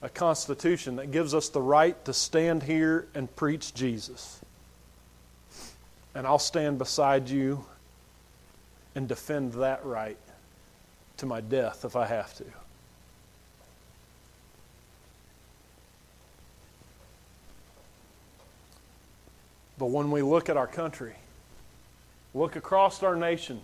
a 0.00 0.08
Constitution 0.08 0.96
that 0.96 1.10
gives 1.10 1.34
us 1.34 1.48
the 1.48 1.60
right 1.60 2.02
to 2.04 2.12
stand 2.12 2.62
here 2.62 3.08
and 3.14 3.34
preach 3.34 3.74
Jesus. 3.74 4.40
And 6.14 6.26
I'll 6.26 6.38
stand 6.38 6.78
beside 6.78 7.28
you 7.28 7.64
and 8.94 9.08
defend 9.08 9.54
that 9.54 9.84
right 9.84 10.18
to 11.18 11.26
my 11.26 11.40
death 11.40 11.84
if 11.84 11.96
I 11.96 12.06
have 12.06 12.34
to. 12.36 12.44
But 19.78 19.86
when 19.86 20.10
we 20.10 20.22
look 20.22 20.48
at 20.48 20.56
our 20.56 20.66
country, 20.68 21.14
look 22.34 22.54
across 22.54 23.02
our 23.02 23.16
nation, 23.16 23.60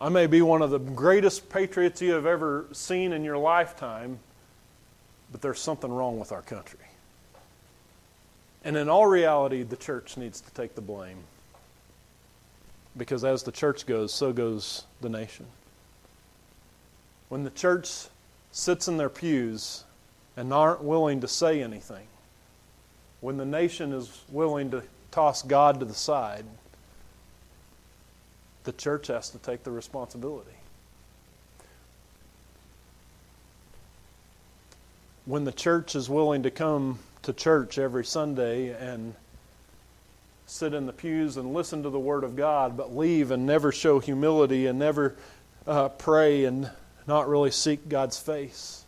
I 0.00 0.08
may 0.08 0.26
be 0.26 0.40
one 0.40 0.62
of 0.62 0.70
the 0.70 0.78
greatest 0.78 1.50
patriots 1.50 2.00
you 2.00 2.12
have 2.12 2.24
ever 2.24 2.64
seen 2.72 3.12
in 3.12 3.22
your 3.22 3.36
lifetime, 3.36 4.18
but 5.30 5.42
there's 5.42 5.60
something 5.60 5.92
wrong 5.92 6.18
with 6.18 6.32
our 6.32 6.40
country. 6.40 6.78
And 8.64 8.76
in 8.76 8.88
all 8.88 9.06
reality, 9.06 9.62
the 9.62 9.76
church 9.76 10.16
needs 10.16 10.40
to 10.40 10.50
take 10.52 10.74
the 10.74 10.80
blame. 10.80 11.18
Because 12.96 13.24
as 13.24 13.42
the 13.42 13.52
church 13.52 13.86
goes, 13.86 14.12
so 14.12 14.32
goes 14.32 14.84
the 15.02 15.10
nation. 15.10 15.46
When 17.28 17.44
the 17.44 17.50
church 17.50 18.06
sits 18.52 18.88
in 18.88 18.96
their 18.96 19.10
pews 19.10 19.84
and 20.36 20.52
aren't 20.52 20.82
willing 20.82 21.20
to 21.20 21.28
say 21.28 21.62
anything, 21.62 22.06
when 23.20 23.36
the 23.36 23.44
nation 23.44 23.92
is 23.92 24.22
willing 24.30 24.70
to 24.70 24.82
toss 25.10 25.42
God 25.42 25.78
to 25.80 25.84
the 25.84 25.94
side, 25.94 26.46
the 28.64 28.72
church 28.72 29.06
has 29.06 29.30
to 29.30 29.38
take 29.38 29.64
the 29.64 29.70
responsibility. 29.70 30.50
When 35.26 35.44
the 35.44 35.52
church 35.52 35.94
is 35.94 36.10
willing 36.10 36.42
to 36.42 36.50
come 36.50 36.98
to 37.22 37.32
church 37.32 37.78
every 37.78 38.04
Sunday 38.04 38.68
and 38.68 39.14
sit 40.46 40.74
in 40.74 40.86
the 40.86 40.92
pews 40.92 41.36
and 41.36 41.54
listen 41.54 41.82
to 41.84 41.90
the 41.90 41.98
Word 41.98 42.24
of 42.24 42.36
God, 42.36 42.76
but 42.76 42.96
leave 42.96 43.30
and 43.30 43.46
never 43.46 43.70
show 43.70 44.00
humility 44.00 44.66
and 44.66 44.78
never 44.78 45.14
uh, 45.66 45.88
pray 45.90 46.44
and 46.44 46.70
not 47.06 47.28
really 47.28 47.50
seek 47.50 47.88
God's 47.88 48.18
face. 48.18 48.84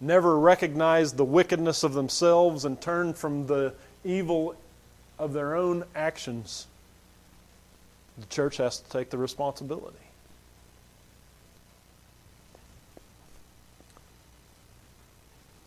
Never 0.00 0.38
recognize 0.38 1.12
the 1.12 1.24
wickedness 1.24 1.84
of 1.84 1.92
themselves 1.92 2.64
and 2.64 2.80
turn 2.80 3.14
from 3.14 3.46
the 3.46 3.74
evil 4.02 4.56
of 5.18 5.32
their 5.32 5.54
own 5.54 5.84
actions 5.94 6.66
the 8.20 8.26
church 8.26 8.58
has 8.58 8.80
to 8.80 8.90
take 8.90 9.10
the 9.10 9.18
responsibility. 9.18 9.96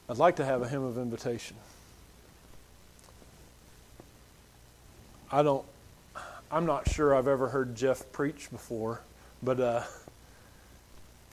I'd 0.10 0.18
like 0.18 0.36
to 0.36 0.46
have 0.46 0.62
a 0.62 0.68
hymn 0.68 0.84
of 0.84 0.98
invitation. 0.98 1.56
I 5.32 5.42
don't, 5.42 5.66
I'm 6.52 6.66
not 6.66 6.88
sure 6.90 7.16
I've 7.16 7.28
ever 7.28 7.48
heard 7.48 7.76
Jeff 7.76 8.12
preach 8.12 8.52
before, 8.52 9.02
but 9.42 9.60
uh, 9.60 9.82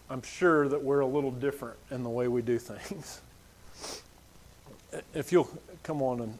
I'm 0.08 0.22
sure 0.22 0.68
that 0.68 0.82
we're 0.82 1.00
a 1.00 1.06
little 1.06 1.30
different 1.30 1.76
in 1.90 2.02
the 2.02 2.08
way 2.08 2.28
we 2.28 2.42
do 2.42 2.58
things. 2.58 3.20
If 5.14 5.30
you'll 5.30 5.48
come 5.84 6.02
on 6.02 6.20
and 6.20 6.38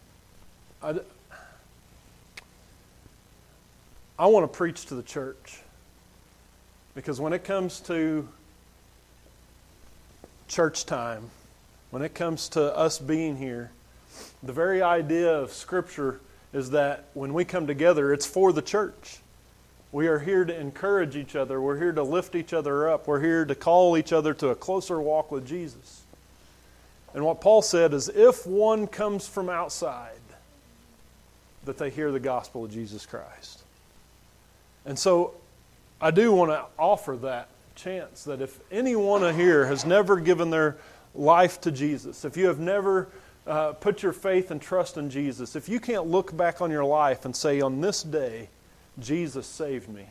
I, 0.83 1.01
I 4.21 4.27
want 4.27 4.45
to 4.45 4.55
preach 4.55 4.85
to 4.87 4.95
the 4.95 5.03
church. 5.03 5.61
Because 6.95 7.19
when 7.19 7.33
it 7.33 7.43
comes 7.43 7.81
to 7.81 8.29
church 10.47 10.85
time, 10.85 11.31
when 11.91 12.03
it 12.03 12.15
comes 12.15 12.51
to 12.51 12.77
us 12.77 12.99
being 12.99 13.39
here, 13.39 13.71
the 14.43 14.53
very 14.53 14.83
idea 14.83 15.33
of 15.33 15.55
Scripture 15.55 16.21
is 16.53 16.73
that 16.73 17.07
when 17.15 17.33
we 17.33 17.47
come 17.47 17.67
together, 17.67 18.13
it's 18.13 18.27
for 18.27 18.53
the 18.53 18.61
church. 18.61 19.21
We 19.91 20.07
are 20.07 20.19
here 20.19 20.45
to 20.45 20.55
encourage 20.55 21.17
each 21.17 21.35
other. 21.35 21.59
We're 21.59 21.79
here 21.79 21.93
to 21.93 22.03
lift 22.03 22.35
each 22.35 22.53
other 22.53 22.91
up. 22.91 23.07
We're 23.07 23.23
here 23.23 23.47
to 23.47 23.55
call 23.55 23.97
each 23.97 24.13
other 24.13 24.35
to 24.35 24.49
a 24.49 24.55
closer 24.55 25.01
walk 25.01 25.33
with 25.33 25.47
Jesus. 25.47 26.03
And 27.15 27.25
what 27.25 27.41
Paul 27.41 27.63
said 27.63 27.95
is 27.95 28.11
if 28.11 28.47
one 28.47 28.87
comes 28.87 29.27
from 29.27 29.49
outside 29.49 30.13
that 31.65 31.79
they 31.79 31.89
hear 31.89 32.13
the 32.13 32.21
gospel 32.21 32.67
of 32.67 32.71
Jesus 32.71 33.07
Christ. 33.07 33.60
And 34.85 34.99
so 34.99 35.35
I 36.01 36.11
do 36.11 36.33
want 36.33 36.51
to 36.51 36.65
offer 36.79 37.17
that 37.19 37.49
chance 37.75 38.25
that 38.25 38.41
if 38.41 38.61
anyone 38.71 39.35
here 39.35 39.67
has 39.67 39.85
never 39.85 40.21
given 40.21 40.51
their 40.51 40.77
life 41.15 41.61
to 41.63 41.71
Jesus, 41.71 42.25
if 42.25 42.37
you 42.37 42.47
have 42.47 42.59
never 42.59 43.09
uh, 43.47 43.73
put 43.73 44.03
your 44.03 44.13
faith 44.13 44.51
and 44.51 44.61
trust 44.61 44.97
in 44.97 45.11
Jesus, 45.11 45.57
if 45.57 45.69
you 45.69 45.81
can't 45.81 46.07
look 46.07 46.37
back 46.37 46.61
on 46.61 46.71
your 46.71 46.85
life 46.85 47.25
and 47.25 47.35
say, 47.35 47.61
on 47.61 47.81
this 47.81 48.03
day, 48.03 48.49
Jesus 48.99 49.47
saved 49.47 49.89
me, 49.89 50.07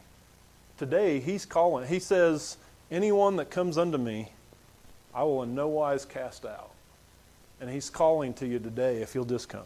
today 0.77 1.19
He's 1.19 1.45
calling. 1.45 1.87
He 1.87 1.99
says, 1.99 2.57
Anyone 2.91 3.35
that 3.35 3.51
comes 3.51 3.77
unto 3.77 3.99
me, 3.99 4.31
I 5.13 5.23
will 5.23 5.43
in 5.43 5.53
no 5.53 5.67
wise 5.67 6.05
cast 6.05 6.45
out. 6.45 6.71
And 7.61 7.69
He's 7.69 7.89
calling 7.89 8.33
to 8.35 8.47
you 8.47 8.57
today 8.57 9.01
if 9.01 9.13
you'll 9.13 9.25
just 9.25 9.47
come. 9.49 9.61